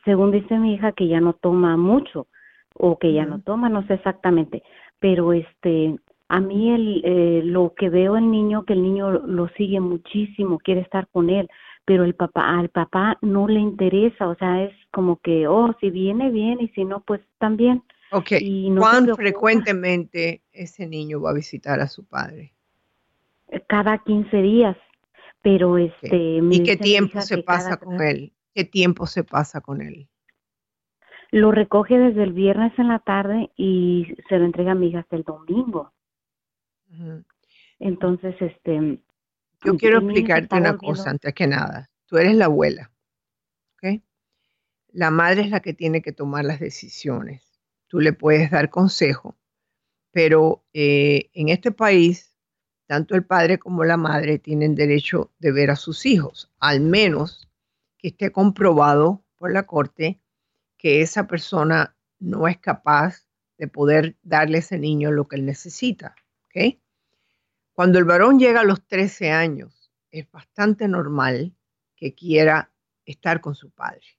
[0.05, 2.27] según dice mi hija que ya no toma mucho
[2.75, 4.63] o que ya no toma, no sé exactamente,
[4.99, 9.49] pero este a mí el, eh, lo que veo el niño que el niño lo
[9.57, 11.49] sigue muchísimo, quiere estar con él,
[11.83, 15.89] pero el papá al papá no le interesa, o sea, es como que oh, si
[15.89, 17.83] viene bien y si no pues también.
[18.13, 18.31] Ok,
[18.77, 22.53] ¿cuán frecuentemente ese niño va a visitar a su padre?
[23.67, 24.77] Cada 15 días
[25.43, 28.33] pero este ¿Y qué tiempo se pasa con él?
[28.55, 30.09] ¿Qué tiempo se pasa con él?
[31.31, 34.99] Lo recoge desde el viernes en la tarde y se lo entrega a mi hija
[34.99, 35.91] hasta el domingo.
[37.79, 38.99] Entonces, este
[39.65, 41.89] yo quiero explicarte una cosa antes que nada.
[42.05, 42.91] Tú eres la abuela,
[43.75, 44.01] ¿ok?
[44.91, 47.52] La madre es la que tiene que tomar las decisiones.
[47.93, 49.37] Tú le puedes dar consejo,
[50.09, 52.35] pero eh, en este país
[52.87, 57.51] tanto el padre como la madre tienen derecho de ver a sus hijos, al menos
[57.99, 60.19] que esté comprobado por la corte
[60.75, 63.27] que esa persona no es capaz
[63.59, 66.15] de poder darle a ese niño lo que él necesita.
[67.73, 71.55] Cuando el varón llega a los 13 años, es bastante normal
[71.95, 72.73] que quiera
[73.05, 74.17] estar con su padre.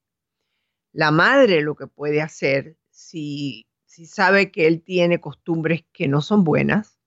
[0.93, 6.23] La madre lo que puede hacer, si, si sabe que él tiene costumbres que no
[6.23, 7.01] son buenas,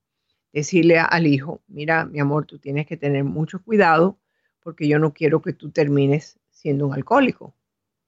[0.52, 4.20] decirle al hijo, mira, mi amor, tú tienes que tener mucho cuidado
[4.60, 7.56] porque yo no quiero que tú termines siendo un alcohólico.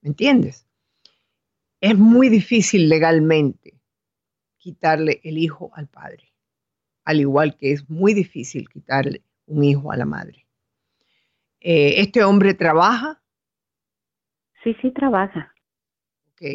[0.02, 0.68] ¿Me entiendes?
[1.80, 3.80] Es muy difícil legalmente
[4.58, 6.34] quitarle el hijo al padre,
[7.06, 10.46] al igual que es muy difícil quitarle un hijo a la madre.
[11.62, 13.22] Eh, ¿Este hombre trabaja?
[14.64, 15.54] Sí, sí, trabaja.
[16.42, 16.46] Ok,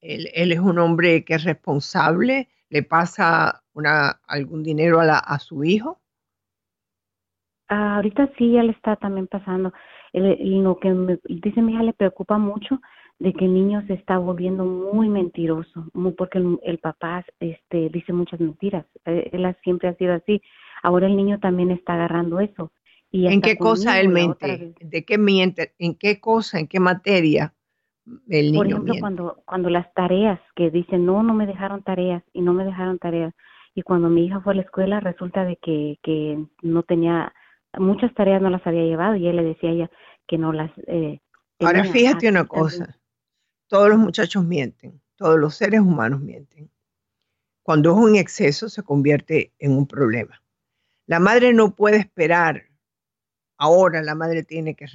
[0.00, 5.18] él, él es un hombre que es responsable, ¿Le pasa una, algún dinero a, la,
[5.18, 6.00] a su hijo?
[7.68, 9.72] Ah, ahorita sí, ya le está también pasando.
[10.12, 12.80] El- lo que me, dice mi hija le preocupa mucho
[13.18, 17.88] de que el niño se está volviendo muy mentiroso, muy porque el, el papá este
[17.90, 18.86] dice muchas mentiras.
[19.04, 20.42] Eh, Él siempre ha sido así.
[20.82, 22.72] Ahora el niño también está agarrando eso.
[23.10, 24.74] Y ¿En qué cosa él mente?
[24.80, 25.74] ¿De qué miente?
[25.78, 26.58] ¿En qué cosa?
[26.58, 27.54] ¿En qué materia
[28.28, 32.22] el niño Por ejemplo, cuando, cuando las tareas, que dicen, no, no me dejaron tareas
[32.32, 33.34] y no me dejaron tareas.
[33.74, 37.32] Y cuando mi hija fue a la escuela, resulta de que, que no tenía,
[37.78, 39.90] muchas tareas no las había llevado y él le decía a ella
[40.26, 41.20] que no las eh,
[41.60, 42.98] Ahora fíjate una cosa,
[43.68, 46.70] todos los muchachos mienten, todos los seres humanos mienten.
[47.62, 50.42] Cuando es un exceso se convierte en un problema.
[51.06, 52.64] La madre no puede esperar.
[53.56, 54.86] Ahora la madre tiene que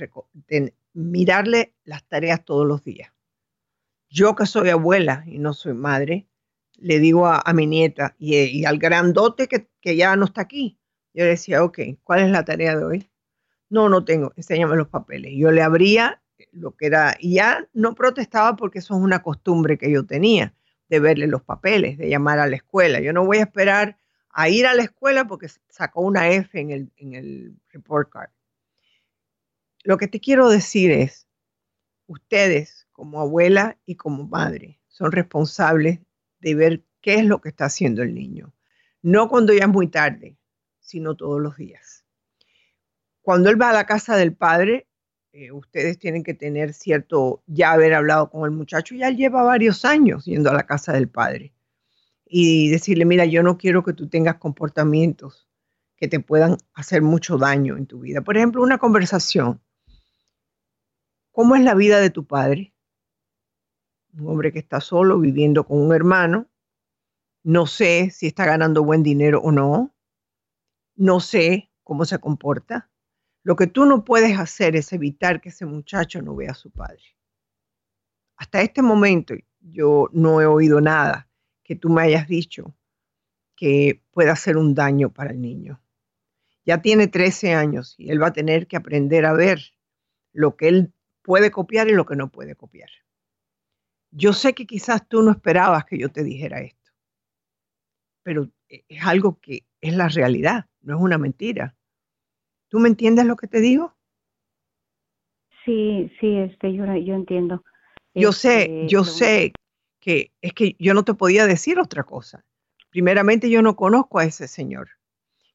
[0.94, 3.12] mirarle las tareas todos los días.
[4.10, 6.28] Yo que soy abuela y no soy madre,
[6.78, 10.80] le digo a, mi nieta y, al grandote que, que ya no está aquí,
[11.14, 13.12] yo le decía, ok, ¿cuál es la tarea de hoy?
[13.70, 15.34] No, no tengo, enséñame los papeles.
[15.36, 16.22] Yo le abría
[16.52, 20.54] lo que era, y ya no protestaba porque eso es una costumbre que yo tenía,
[20.88, 23.00] de verle los papeles, de llamar a la escuela.
[23.00, 23.98] Yo no voy a esperar
[24.32, 28.30] a ir a la escuela porque sacó una F en el report card.
[29.84, 31.27] Lo que te quiero decir es,
[32.07, 35.99] ustedes como abuela y como madre son responsables
[36.39, 38.53] de ver qué es lo que está haciendo el niño.
[39.01, 40.38] No cuando ya es muy tarde,
[40.80, 42.03] sino todos los días.
[43.21, 44.88] Cuando él va a la casa del padre,
[45.32, 49.43] eh, ustedes tienen que tener cierto, ya haber hablado con el muchacho, ya él lleva
[49.43, 51.53] varios años yendo a la casa del padre.
[52.25, 55.47] Y decirle, mira, yo no quiero que tú tengas comportamientos
[55.95, 58.21] que te puedan hacer mucho daño en tu vida.
[58.21, 59.61] Por ejemplo, una conversación.
[61.32, 62.73] ¿Cómo es la vida de tu padre?
[64.13, 66.49] Un hombre que está solo, viviendo con un hermano.
[67.43, 69.95] No sé si está ganando buen dinero o no.
[70.95, 72.89] No sé cómo se comporta.
[73.43, 76.71] Lo que tú no puedes hacer es evitar que ese muchacho no vea a su
[76.71, 77.01] padre.
[78.36, 81.30] Hasta este momento yo no he oído nada
[81.63, 82.75] que tú me hayas dicho
[83.55, 85.82] que pueda hacer un daño para el niño.
[86.65, 89.59] Ya tiene 13 años y él va a tener que aprender a ver
[90.32, 90.93] lo que él
[91.30, 92.89] puede copiar y lo que no puede copiar.
[94.09, 96.91] Yo sé que quizás tú no esperabas que yo te dijera esto,
[98.23, 101.75] pero es algo que es la realidad, no es una mentira.
[102.67, 103.95] ¿Tú me entiendes lo que te digo?
[105.65, 107.63] Sí, sí, este, yo, yo entiendo.
[108.15, 109.51] Yo sé, Este, yo sé
[109.99, 112.43] que es que yo no te podía decir otra cosa.
[112.89, 114.89] Primeramente, yo no conozco a ese señor.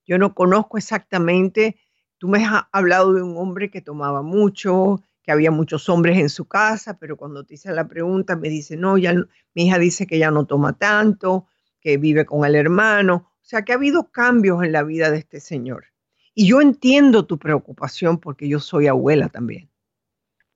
[0.06, 1.80] Yo no conozco exactamente,
[2.18, 6.28] tú me has hablado de un hombre que tomaba mucho, que había muchos hombres en
[6.28, 9.14] su casa, pero cuando te hice la pregunta me dice, no, ya
[9.54, 11.46] mi hija dice que ya no toma tanto,
[11.80, 13.30] que vive con el hermano.
[13.40, 15.86] O sea, que ha habido cambios en la vida de este señor.
[16.34, 19.70] Y yo entiendo tu preocupación porque yo soy abuela también.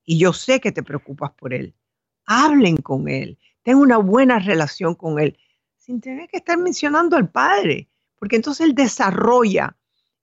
[0.05, 1.75] Y yo sé que te preocupas por él.
[2.27, 3.39] Hablen con él.
[3.63, 5.39] Ten una buena relación con él,
[5.77, 7.89] sin tener que estar mencionando al padre,
[8.19, 9.77] porque entonces él desarrolla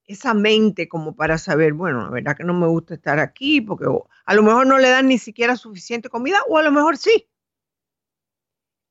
[0.08, 3.86] esa mente como para saber, bueno, la verdad que no me gusta estar aquí, porque
[4.26, 7.28] a lo mejor no le dan ni siquiera suficiente comida, o a lo mejor sí.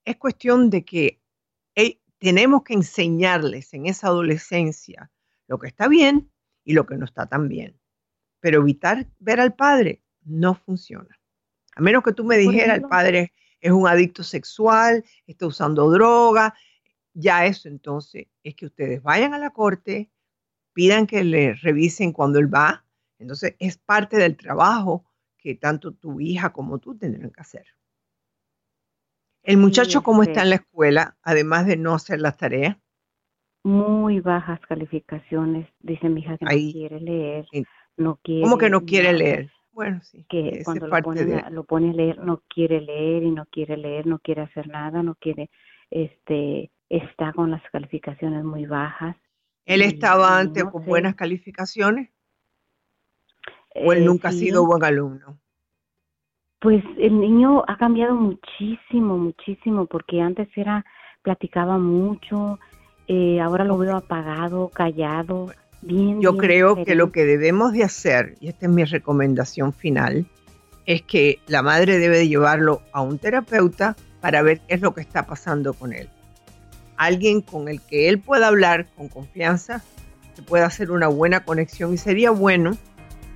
[0.05, 1.21] Es cuestión de que
[2.19, 5.11] tenemos que enseñarles en esa adolescencia
[5.47, 6.31] lo que está bien
[6.65, 7.79] y lo que no está tan bien.
[8.41, 11.21] Pero evitar ver al padre no funciona.
[11.77, 16.55] A menos que tú me dijeras, el padre es un adicto sexual, está usando droga,
[17.13, 20.11] ya eso entonces es que ustedes vayan a la corte,
[20.75, 22.85] pidan que le revisen cuando él va.
[23.19, 25.05] Entonces es parte del trabajo
[25.39, 27.67] que tanto tu hija como tú tendrán que hacer.
[29.43, 32.79] El muchacho, ¿cómo está en la escuela, además de no hacer las tareas?
[33.63, 36.67] Muy bajas calificaciones, dice mi hija que Ahí.
[36.67, 37.47] no quiere leer,
[37.97, 38.43] no quiere.
[38.43, 39.51] ¿Cómo que no quiere leer?
[39.73, 40.25] Bueno, sí.
[40.29, 43.77] que cuando lo pone, de- lo pone a leer no quiere leer y no quiere
[43.77, 45.51] leer, no quiere hacer nada, no quiere,
[45.91, 49.17] este, está con las calificaciones muy bajas.
[49.67, 52.11] ¿Él y- estaba antes no con sé, buenas calificaciones?
[53.75, 55.39] ¿O él eh, nunca ha sido buen alumno?
[56.61, 60.85] Pues el niño ha cambiado muchísimo, muchísimo, porque antes era,
[61.23, 62.59] platicaba mucho,
[63.07, 65.53] eh, ahora lo veo apagado, callado,
[65.83, 66.23] bien.
[66.23, 70.25] Yo bien creo que lo que debemos de hacer, y esta es mi recomendación final,
[70.87, 74.95] es que la madre debe de llevarlo a un terapeuta para ver qué es lo
[74.95, 76.09] que está pasando con él.
[76.97, 79.83] Alguien con el que él pueda hablar con confianza,
[80.35, 82.71] que pueda hacer una buena conexión y sería bueno,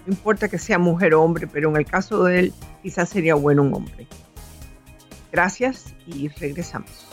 [0.07, 3.35] no importa que sea mujer o hombre, pero en el caso de él quizás sería
[3.35, 4.07] bueno un hombre.
[5.31, 7.07] Gracias y regresamos.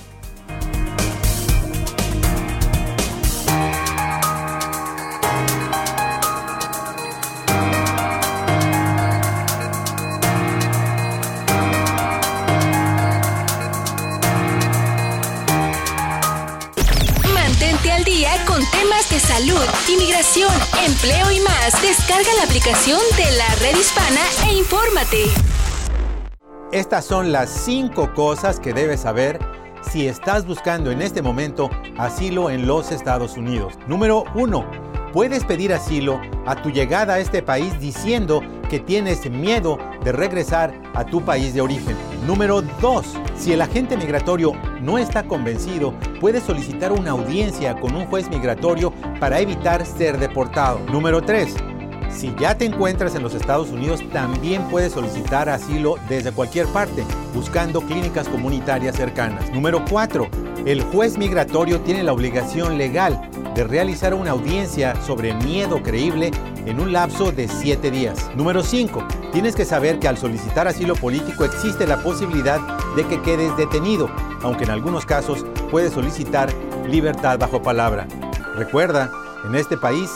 [19.20, 20.54] Salud, inmigración,
[20.86, 25.24] empleo y más, descarga la aplicación de la red hispana e infórmate.
[26.72, 29.40] Estas son las cinco cosas que debes saber
[29.82, 33.76] si estás buscando en este momento asilo en los Estados Unidos.
[33.88, 34.66] Número uno,
[35.14, 40.74] puedes pedir asilo a tu llegada a este país diciendo que tienes miedo de regresar
[40.94, 41.96] a tu país de origen.
[42.28, 43.06] Número 2.
[43.38, 48.94] Si el agente migratorio no está convencido, puedes solicitar una audiencia con un juez migratorio
[49.20, 50.80] para evitar ser deportado.
[50.92, 51.56] Número 3.
[52.10, 57.04] Si ya te encuentras en los Estados Unidos, también puedes solicitar asilo desde cualquier parte,
[57.34, 59.52] buscando clínicas comunitarias cercanas.
[59.52, 60.28] Número 4.
[60.66, 66.32] El juez migratorio tiene la obligación legal de realizar una audiencia sobre miedo creíble
[66.66, 68.32] en un lapso de 7 días.
[68.36, 69.06] Número 5.
[69.32, 72.60] Tienes que saber que al solicitar asilo político existe la posibilidad
[72.96, 74.10] de que quedes detenido,
[74.46, 76.54] aunque en algunos casos puedes solicitar
[76.88, 78.08] libertad bajo palabra.
[78.56, 79.12] Recuerda,
[79.44, 80.12] en este país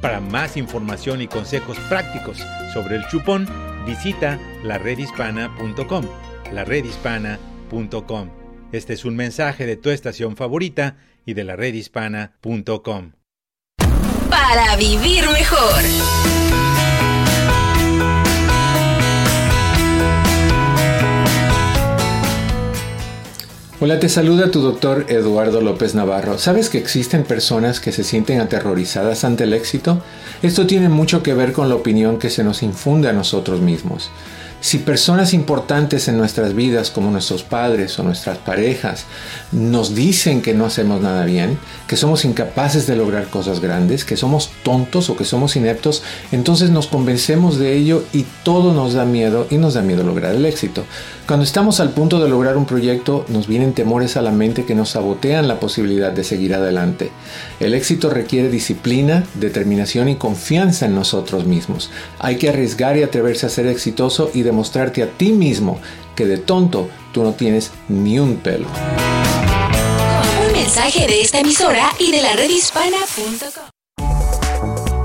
[0.00, 2.38] Para más información y consejos prácticos
[2.72, 3.46] sobre el chupón,
[3.86, 6.04] visita laredhispana.com.
[6.52, 8.30] laredhispana.com.
[8.72, 10.96] Este es un mensaje de tu estación favorita
[11.26, 13.19] y de laredhispana.com.
[14.30, 15.82] Para vivir mejor.
[23.82, 26.38] Hola, te saluda tu doctor Eduardo López Navarro.
[26.38, 30.02] ¿Sabes que existen personas que se sienten aterrorizadas ante el éxito?
[30.42, 34.10] Esto tiene mucho que ver con la opinión que se nos infunde a nosotros mismos.
[34.60, 39.06] Si personas importantes en nuestras vidas, como nuestros padres o nuestras parejas,
[39.52, 44.18] nos dicen que no hacemos nada bien, que somos incapaces de lograr cosas grandes, que
[44.18, 49.06] somos tontos o que somos ineptos, entonces nos convencemos de ello y todo nos da
[49.06, 50.84] miedo y nos da miedo lograr el éxito.
[51.26, 54.74] Cuando estamos al punto de lograr un proyecto, nos vienen temores a la mente que
[54.74, 57.12] nos sabotean la posibilidad de seguir adelante.
[57.60, 61.90] El éxito requiere disciplina, determinación y confianza en nosotros mismos.
[62.18, 65.80] Hay que arriesgar y atreverse a ser exitoso y demostrarte a ti mismo
[66.16, 68.66] que de tonto tú no tienes ni un pelo.
[70.46, 73.70] Un mensaje de esta emisora y de la redhispana.com.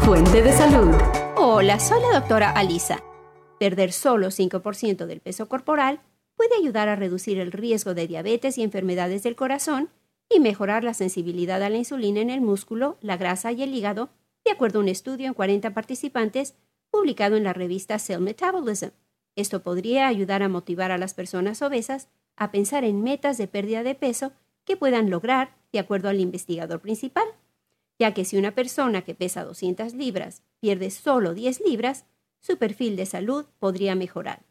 [0.02, 0.96] Fuente de salud.
[1.38, 3.04] Hola, soy la doctora Alisa.
[3.60, 6.02] Perder solo 5% del peso corporal
[6.36, 9.90] puede ayudar a reducir el riesgo de diabetes y enfermedades del corazón
[10.28, 14.10] y mejorar la sensibilidad a la insulina en el músculo, la grasa y el hígado,
[14.44, 16.56] de acuerdo a un estudio en 40 participantes
[16.90, 18.90] publicado en la revista Cell Metabolism.
[19.36, 23.84] Esto podría ayudar a motivar a las personas obesas a pensar en metas de pérdida
[23.84, 24.32] de peso
[24.66, 27.26] que puedan lograr, de acuerdo al investigador principal,
[28.00, 32.06] ya que si una persona que pesa 200 libras pierde solo 10 libras,
[32.40, 34.44] su perfil de salud podría mejorar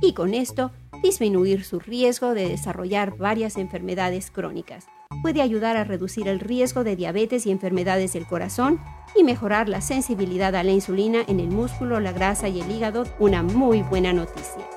[0.00, 0.70] y con esto
[1.02, 4.86] disminuir su riesgo de desarrollar varias enfermedades crónicas
[5.22, 8.80] puede ayudar a reducir el riesgo de diabetes y enfermedades del corazón
[9.16, 13.04] y mejorar la sensibilidad a la insulina en el músculo, la grasa y el hígado,
[13.18, 14.68] una muy buena noticia.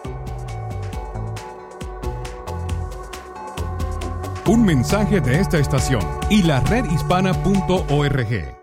[4.47, 8.60] Un mensaje de esta estación y la redhispana.org.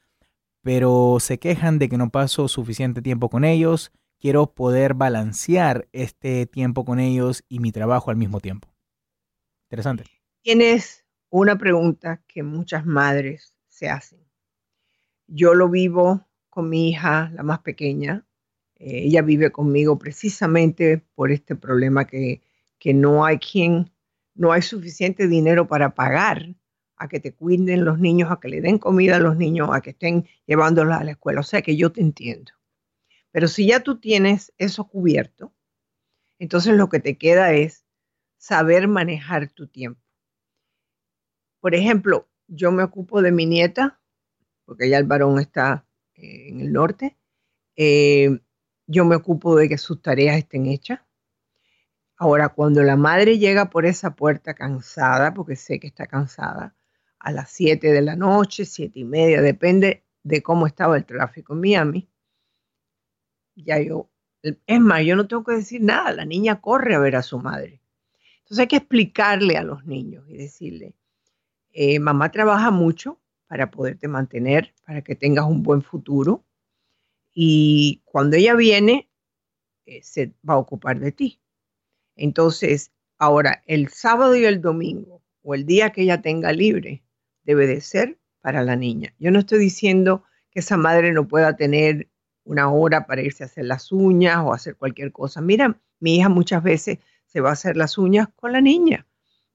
[0.69, 3.91] pero se quejan de que no paso suficiente tiempo con ellos.
[4.21, 8.69] Quiero poder balancear este tiempo con ellos y mi trabajo al mismo tiempo.
[9.71, 10.05] Interesante.
[10.43, 14.19] Tienes una pregunta que muchas madres se hacen.
[15.27, 18.27] Yo lo vivo con mi hija, la más pequeña.
[18.75, 22.43] Eh, ella vive conmigo precisamente por este problema que,
[22.79, 23.91] que no hay quien,
[24.35, 26.55] no hay suficiente dinero para pagar
[26.99, 29.81] a que te cuiden los niños, a que le den comida a los niños, a
[29.81, 31.41] que estén llevándolos a la escuela.
[31.41, 32.53] O sea que yo te entiendo.
[33.31, 35.53] Pero si ya tú tienes eso cubierto,
[36.39, 37.85] entonces lo que te queda es
[38.37, 40.01] saber manejar tu tiempo.
[41.61, 44.01] Por ejemplo, yo me ocupo de mi nieta,
[44.65, 47.17] porque ya el varón está eh, en el norte.
[47.77, 48.41] Eh,
[48.87, 51.01] yo me ocupo de que sus tareas estén hechas.
[52.17, 56.75] Ahora, cuando la madre llega por esa puerta cansada, porque sé que está cansada,
[57.21, 61.55] a las 7 de la noche, 7 y media, depende de cómo estaba el tráfico
[61.55, 62.09] en Miami.
[63.57, 64.11] Ya yo,
[64.43, 67.39] es más, yo no tengo que decir nada, la niña corre a ver a su
[67.39, 67.81] madre.
[68.41, 70.95] Entonces hay que explicarle a los niños y decirle,
[71.73, 76.45] eh, mamá trabaja mucho para poderte mantener, para que tengas un buen futuro.
[77.35, 79.11] Y cuando ella viene,
[79.87, 81.41] eh, se va a ocupar de ti.
[82.15, 87.03] Entonces, ahora, el sábado y el domingo, o el día que ella tenga libre,
[87.49, 89.15] debe de ser para la niña.
[89.19, 92.11] Yo no estoy diciendo que esa madre no pueda tener
[92.45, 95.41] una hora para irse a hacer las uñas o hacer cualquier cosa.
[95.41, 99.07] Mira, mi hija muchas veces se va a hacer las uñas con la niña,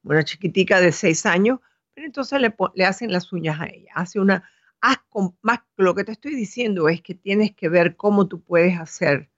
[0.02, 1.60] una chiquitica de seis años,
[1.94, 3.92] pero entonces le, le hacen las uñas a ella.
[3.94, 4.42] Hace una,
[4.80, 8.42] haz con, más, lo que te estoy diciendo es que tienes que ver cómo tú
[8.42, 9.30] puedes hacer.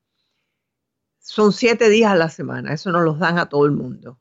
[1.19, 4.19] Son siete días a la semana, eso no los dan a todo el mundo,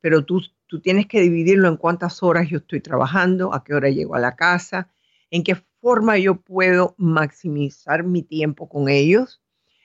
[0.00, 0.42] pero tú
[0.74, 4.18] Tú tienes que dividirlo en cuántas horas yo estoy trabajando, a qué hora llego a
[4.18, 4.88] la casa,
[5.30, 9.40] en qué forma yo puedo maximizar mi tiempo con ellos.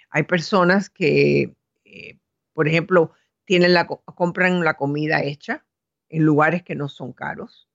[0.10, 1.54] Hay personas que,
[1.86, 2.18] eh,
[2.54, 3.12] por ejemplo,
[3.46, 5.64] tienen la, compran la comida hecha
[6.10, 7.70] en lugares que no son caros,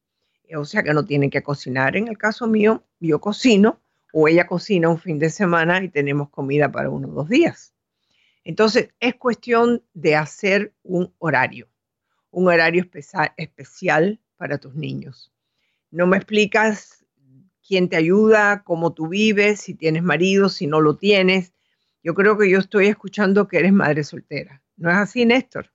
[0.52, 1.94] o sea que no tienen que cocinar.
[1.94, 3.80] En el caso mío, yo cocino
[4.12, 7.74] o ella cocina un fin de semana y tenemos comida para uno o dos días.
[8.42, 11.68] Entonces, es cuestión de hacer un horario
[12.34, 12.84] un horario
[13.36, 15.32] especial para tus niños.
[15.90, 17.04] No me explicas
[17.66, 21.54] quién te ayuda, cómo tú vives, si tienes marido, si no lo tienes.
[22.02, 24.62] Yo creo que yo estoy escuchando que eres madre soltera.
[24.76, 25.70] ¿No es así, Néstor?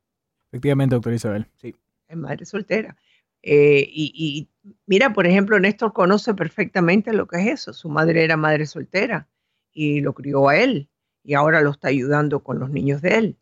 [0.52, 1.76] Efectivamente, doctor Isabel, sí.
[2.08, 2.98] Es madre soltera.
[3.42, 7.74] Eh, y, y, mira, por ejemplo, Néstor conoce perfectamente lo que es eso.
[7.74, 9.28] Su madre era madre soltera
[9.72, 10.90] y lo crió a él
[11.24, 13.38] y ahora lo está ayudando con los niños de él.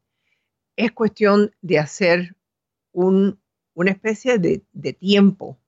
[0.76, 2.37] Es cuestión de hacer
[2.98, 5.60] una especie de, tiempo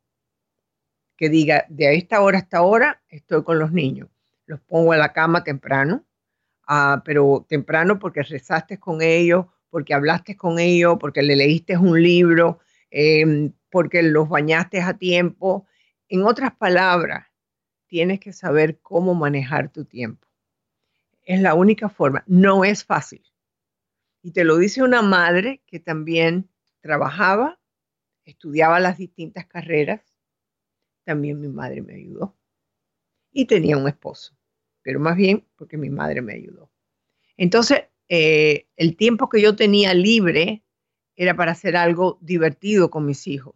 [1.16, 4.10] que diga, de esta hora hasta ahora estoy con los niños.
[4.46, 6.06] Los pongo en la cama temprano,
[6.68, 12.02] ah, pero temprano porque rezaste con ellos, porque hablaste con ellos, porque le leíste un
[12.02, 12.60] libro,
[12.90, 15.68] em, porque los bañaste a tiempo.
[16.08, 17.28] En otras palabras,
[17.88, 20.28] tienes que saber cómo manejar tu tiempo.
[21.24, 22.24] Es la única forma.
[22.26, 23.24] No es fácil.
[24.24, 26.50] Y te lo dice una madre que también
[26.82, 27.60] trabajaba,
[28.26, 30.02] estudiaba las distintas carreras,
[31.04, 32.36] también mi madre me ayudó.
[33.32, 34.36] Y tenía un esposo,
[34.82, 36.72] pero más bien porque mi madre me ayudó.
[37.38, 40.64] Entonces, eh, el tiempo que yo tenía libre
[41.16, 43.56] era para hacer algo divertido con mis hijos,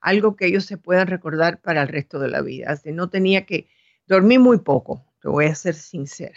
[0.00, 2.70] algo que ellos se puedan recordar para el resto de la vida.
[2.70, 3.68] Así no tenía que
[4.10, 6.36] Dormí muy poco, te voy a ser sincera.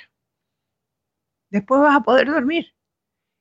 [1.50, 2.68] Después vas a poder dormir.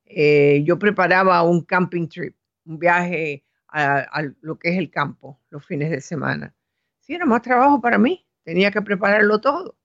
[0.06, 2.34] Eh, yo preparaba un camping trip,
[2.64, 6.54] un viaje a, lo que es el campo los fines de semana.
[7.00, 9.78] Sí, era más trabajo para mí, tenía que prepararlo todo,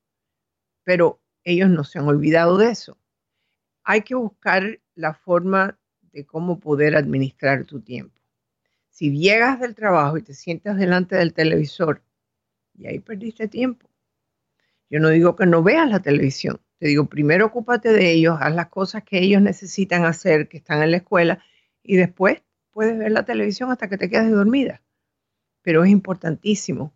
[0.83, 2.97] pero ellos no se han olvidado de eso.
[3.83, 8.19] Hay que buscar la forma de cómo poder administrar tu tiempo.
[8.89, 12.01] Si llegas del trabajo y te sientas delante del televisor,
[12.77, 13.89] y ahí perdiste tiempo.
[14.89, 18.53] Yo no digo que no veas la televisión, te digo, primero ocúpate de ellos, haz
[18.53, 21.43] las cosas que ellos necesitan hacer, que están en la escuela,
[21.83, 22.43] y después
[22.77, 24.83] puedes ver la televisión hasta que te quedes dormida.
[25.63, 26.93] Pero es importantísimo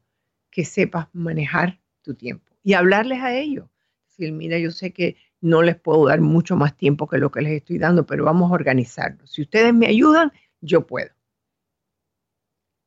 [0.51, 3.67] que sepas manejar tu tiempo y hablarles a ellos.
[4.05, 7.41] Decir, mira, yo sé que no les puedo dar mucho más tiempo que lo que
[7.41, 9.25] les estoy dando, pero vamos a organizarlo.
[9.25, 11.09] Si ustedes me ayudan, yo puedo.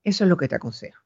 [0.05, 1.03] Eso es lo que te aconsejo.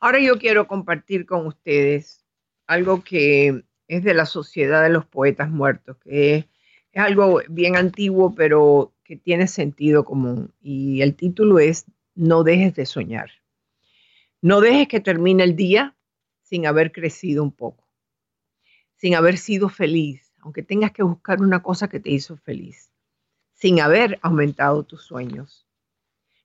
[0.00, 2.24] Ahora yo quiero compartir con ustedes
[2.66, 6.46] algo que es de la Sociedad de los Poetas Muertos, que es,
[6.92, 10.54] es algo bien antiguo, pero que tiene sentido común.
[10.62, 11.84] Y el título es
[12.14, 13.41] No dejes de soñar.
[14.44, 15.96] No dejes que termine el día
[16.40, 17.88] sin haber crecido un poco,
[18.96, 22.90] sin haber sido feliz, aunque tengas que buscar una cosa que te hizo feliz,
[23.52, 25.68] sin haber aumentado tus sueños.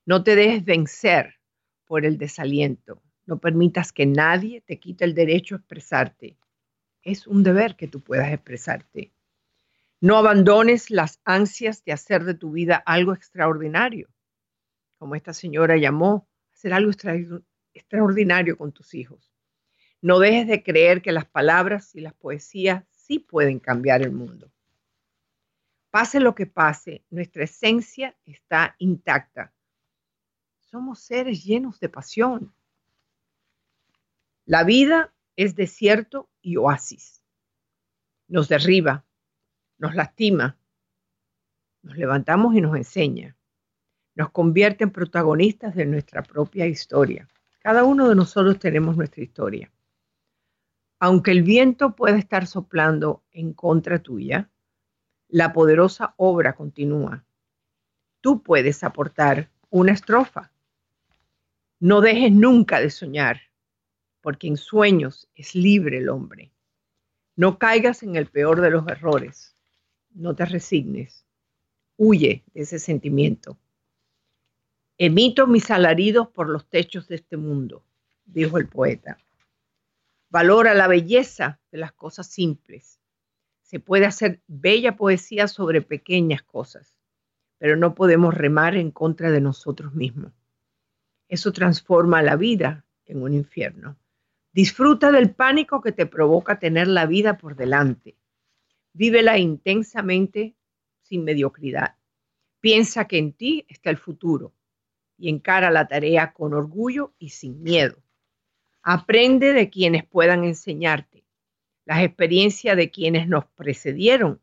[0.06, 1.40] No te dejes vencer
[1.86, 3.02] por el desaliento.
[3.26, 6.36] No permitas que nadie te quite el derecho a expresarte.
[7.02, 9.12] Es un deber que tú puedas expresarte.
[10.00, 14.08] No abandones las ansias de hacer de tu vida algo extraordinario,
[14.98, 16.92] como esta señora llamó, hacer algo
[17.78, 19.32] extraordinario con tus hijos.
[20.00, 24.52] No dejes de creer que las palabras y las poesías sí pueden cambiar el mundo.
[25.90, 29.52] Pase lo que pase, nuestra esencia está intacta.
[30.60, 32.54] Somos seres llenos de pasión.
[34.44, 37.22] La vida es desierto y oasis.
[38.28, 39.06] Nos derriba,
[39.78, 40.58] nos lastima,
[41.82, 43.36] nos levantamos y nos enseña.
[44.14, 47.28] Nos convierte en protagonistas de nuestra propia historia.
[47.60, 49.70] Cada uno de nosotros tenemos nuestra historia.
[51.00, 54.50] Aunque el viento pueda estar soplando en contra tuya,
[55.28, 57.24] la poderosa obra continúa.
[58.20, 60.50] Tú puedes aportar una estrofa.
[61.78, 63.40] No dejes nunca de soñar,
[64.20, 66.50] porque en sueños es libre el hombre.
[67.36, 69.54] No caigas en el peor de los errores.
[70.10, 71.24] No te resignes.
[71.96, 73.56] Huye de ese sentimiento.
[75.00, 77.84] Emito mis alaridos por los techos de este mundo,
[78.24, 79.16] dijo el poeta.
[80.28, 82.98] Valora la belleza de las cosas simples.
[83.62, 86.96] Se puede hacer bella poesía sobre pequeñas cosas,
[87.58, 90.32] pero no podemos remar en contra de nosotros mismos.
[91.28, 93.96] Eso transforma la vida en un infierno.
[94.52, 98.16] Disfruta del pánico que te provoca tener la vida por delante.
[98.94, 100.56] Vívela intensamente
[101.02, 101.94] sin mediocridad.
[102.58, 104.54] Piensa que en ti está el futuro
[105.18, 107.96] y encara la tarea con orgullo y sin miedo.
[108.82, 111.24] Aprende de quienes puedan enseñarte,
[111.84, 114.40] las experiencias de quienes nos precedieron,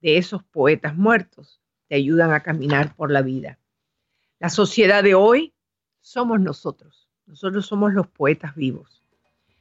[0.00, 3.58] de esos poetas muertos, te ayudan a caminar por la vida.
[4.38, 5.52] La sociedad de hoy
[6.00, 9.02] somos nosotros, nosotros somos los poetas vivos.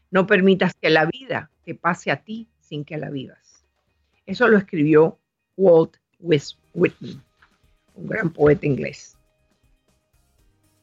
[0.10, 3.66] No permitas que la vida te pase a ti sin que la vivas.
[4.26, 5.20] Eso lo escribió
[5.58, 7.24] Walt Whitman,
[7.96, 9.17] un gran poeta inglés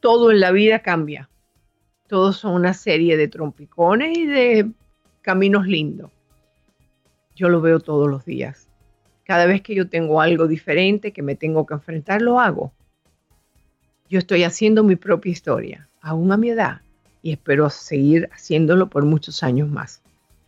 [0.05, 1.31] todo en la vida cambia.
[2.09, 4.71] Todos son una serie de trompicones y de
[5.23, 6.11] caminos lindos.
[7.35, 8.69] Yo lo veo todos los días.
[9.25, 12.75] Cada vez que yo tengo algo diferente que me tengo que enfrentar, lo hago.
[14.11, 16.83] Yo estoy haciendo mi propia historia, aún a mi edad,
[17.23, 20.03] y espero seguir haciéndolo por muchos años más.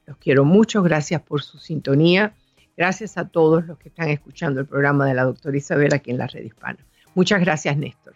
[0.05, 2.35] Los quiero mucho, gracias por su sintonía.
[2.77, 6.19] Gracias a todos los que están escuchando el programa de la doctora Isabel aquí en
[6.19, 6.81] la red hispana.
[7.15, 8.16] Muchas gracias, Néstor.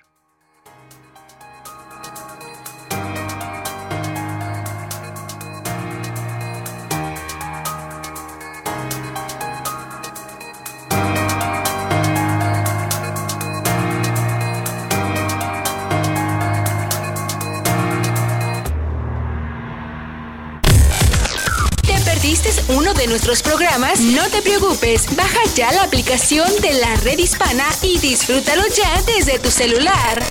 [22.94, 24.00] De nuestros programas?
[24.00, 29.38] No te preocupes, baja ya la aplicación de la red hispana y disfrútalo ya desde
[29.38, 30.22] tu celular.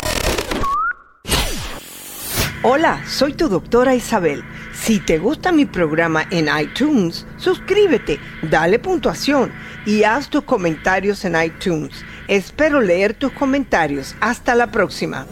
[2.63, 4.43] Hola, soy tu doctora Isabel.
[4.73, 9.53] Si te gusta mi programa en iTunes, suscríbete, dale puntuación
[9.85, 12.03] y haz tus comentarios en iTunes.
[12.27, 14.15] Espero leer tus comentarios.
[14.19, 15.25] Hasta la próxima.